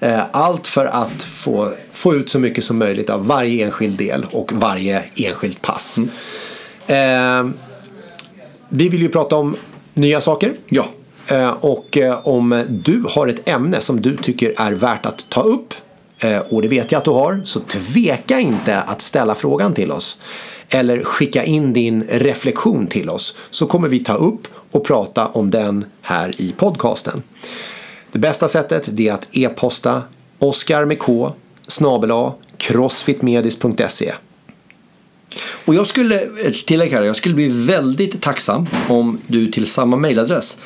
Eh, 0.00 0.22
allt 0.30 0.66
för 0.66 0.86
att 0.86 1.22
få, 1.22 1.72
få 1.92 2.14
ut 2.14 2.28
så 2.28 2.38
mycket 2.38 2.64
som 2.64 2.78
möjligt 2.78 3.10
av 3.10 3.26
varje 3.26 3.64
enskild 3.64 3.98
del 3.98 4.26
och 4.30 4.52
varje 4.52 5.02
enskilt 5.14 5.62
pass. 5.62 5.98
Mm. 5.98 7.48
Eh, 7.48 7.52
vi 8.68 8.88
vill 8.88 9.02
ju 9.02 9.08
prata 9.08 9.36
om 9.36 9.56
nya 9.94 10.20
saker. 10.20 10.52
Ja. 10.68 10.86
Eh, 11.26 11.50
och 11.50 11.96
eh, 11.96 12.28
om 12.28 12.64
du 12.68 13.04
har 13.08 13.28
ett 13.28 13.48
ämne 13.48 13.80
som 13.80 14.00
du 14.00 14.16
tycker 14.16 14.54
är 14.56 14.72
värt 14.72 15.06
att 15.06 15.30
ta 15.30 15.42
upp 15.42 15.74
Eh, 16.20 16.38
och 16.38 16.62
det 16.62 16.68
vet 16.68 16.92
jag 16.92 16.98
att 16.98 17.04
du 17.04 17.10
har 17.10 17.40
så 17.44 17.60
tveka 17.60 18.40
inte 18.40 18.80
att 18.80 19.02
ställa 19.02 19.34
frågan 19.34 19.74
till 19.74 19.92
oss 19.92 20.20
eller 20.68 21.04
skicka 21.04 21.44
in 21.44 21.72
din 21.72 22.04
reflektion 22.08 22.86
till 22.86 23.10
oss 23.10 23.36
så 23.50 23.66
kommer 23.66 23.88
vi 23.88 23.98
ta 23.98 24.14
upp 24.14 24.48
och 24.70 24.84
prata 24.84 25.26
om 25.26 25.50
den 25.50 25.84
här 26.00 26.34
i 26.38 26.52
podcasten. 26.52 27.22
Det 28.12 28.18
bästa 28.18 28.48
sättet 28.48 29.00
är 29.00 29.12
att 29.12 29.28
e-posta 29.30 30.02
Oskar 30.38 30.84
med 30.84 30.98
K 30.98 31.32
snabela 31.66 32.32
crossfitmedis.se 32.56 34.12
och 35.64 35.74
jag 35.74 35.86
skulle, 35.86 36.20
ett 36.20 36.66
tillägg 36.66 36.92
här, 36.92 37.02
jag 37.02 37.16
skulle 37.16 37.34
bli 37.34 37.48
väldigt 37.48 38.22
tacksam 38.22 38.66
om 38.88 39.18
du 39.26 39.50
till 39.50 39.66
samma 39.66 39.96
mailadress 39.96 40.60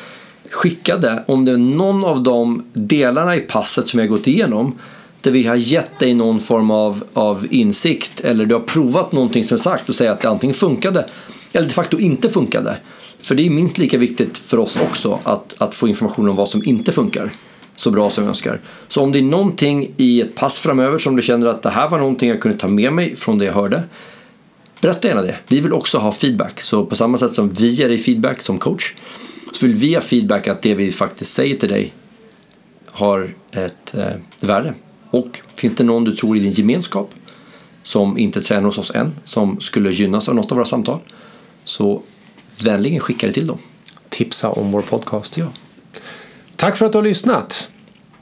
skickade 0.50 1.24
om 1.26 1.44
det 1.44 1.52
är 1.52 1.56
någon 1.56 2.04
av 2.04 2.22
de 2.22 2.64
delarna 2.72 3.36
i 3.36 3.40
passet 3.40 3.88
som 3.88 4.00
jag 4.00 4.08
gått 4.08 4.26
igenom 4.26 4.78
där 5.24 5.30
vi 5.30 5.46
har 5.46 5.56
gett 5.56 5.98
dig 5.98 6.14
någon 6.14 6.40
form 6.40 6.70
av, 6.70 7.04
av 7.12 7.46
insikt 7.50 8.20
eller 8.20 8.46
du 8.46 8.54
har 8.54 8.60
provat 8.60 9.12
någonting 9.12 9.44
som 9.44 9.58
sagt 9.58 9.88
och 9.88 9.94
säger 9.94 10.10
att 10.10 10.20
det 10.20 10.28
antingen 10.28 10.54
funkade 10.54 11.08
eller 11.52 11.68
de 11.68 11.74
facto 11.74 11.98
inte 11.98 12.30
funkade. 12.30 12.76
För 13.20 13.34
det 13.34 13.46
är 13.46 13.50
minst 13.50 13.78
lika 13.78 13.98
viktigt 13.98 14.38
för 14.38 14.58
oss 14.58 14.78
också 14.90 15.18
att, 15.22 15.54
att 15.58 15.74
få 15.74 15.88
information 15.88 16.28
om 16.28 16.36
vad 16.36 16.48
som 16.48 16.64
inte 16.64 16.92
funkar 16.92 17.30
så 17.76 17.90
bra 17.90 18.10
som 18.10 18.24
vi 18.24 18.28
önskar. 18.28 18.60
Så 18.88 19.02
om 19.02 19.12
det 19.12 19.18
är 19.18 19.22
någonting 19.22 19.90
i 19.96 20.20
ett 20.20 20.34
pass 20.34 20.58
framöver 20.58 20.98
som 20.98 21.16
du 21.16 21.22
känner 21.22 21.46
att 21.46 21.62
det 21.62 21.70
här 21.70 21.90
var 21.90 21.98
någonting 21.98 22.28
jag 22.28 22.40
kunde 22.40 22.58
ta 22.58 22.68
med 22.68 22.92
mig 22.92 23.16
från 23.16 23.38
det 23.38 23.44
jag 23.44 23.52
hörde 23.52 23.82
Berätta 24.84 25.08
gärna 25.08 25.22
det. 25.22 25.36
Vi 25.48 25.60
vill 25.60 25.72
också 25.72 25.98
ha 25.98 26.12
feedback. 26.12 26.60
Så 26.60 26.86
på 26.86 26.96
samma 26.96 27.18
sätt 27.18 27.32
som 27.32 27.48
vi 27.48 27.68
ger 27.68 27.88
dig 27.88 27.98
feedback 27.98 28.42
som 28.42 28.58
coach 28.58 28.94
så 29.52 29.66
vill 29.66 29.76
vi 29.76 29.94
ha 29.94 30.00
feedback 30.00 30.48
att 30.48 30.62
det 30.62 30.74
vi 30.74 30.92
faktiskt 30.92 31.32
säger 31.32 31.56
till 31.56 31.68
dig 31.68 31.92
har 32.86 33.34
ett 33.50 33.94
eh, 33.94 34.06
värde. 34.40 34.74
Och 35.14 35.40
finns 35.54 35.74
det 35.74 35.84
någon 35.84 36.04
du 36.04 36.16
tror 36.16 36.36
i 36.36 36.40
din 36.40 36.50
gemenskap 36.50 37.10
som 37.82 38.18
inte 38.18 38.40
tränar 38.40 38.62
hos 38.62 38.78
oss 38.78 38.90
än 38.94 39.12
som 39.24 39.60
skulle 39.60 39.90
gynnas 39.90 40.28
av 40.28 40.34
något 40.34 40.52
av 40.52 40.56
våra 40.56 40.66
samtal 40.66 40.98
så 41.64 42.02
vänligen 42.62 43.00
skicka 43.00 43.26
det 43.26 43.32
till 43.32 43.46
dem. 43.46 43.58
Tipsa 44.08 44.50
om 44.50 44.72
vår 44.72 44.82
podcast. 44.82 45.36
Ja. 45.36 45.46
Tack 46.56 46.76
för 46.76 46.86
att 46.86 46.92
du 46.92 46.98
har 46.98 47.02
lyssnat. 47.02 47.68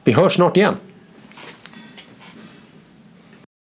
Vi 0.04 0.12
hörs 0.12 0.34
snart 0.34 0.56
igen. 0.56 0.74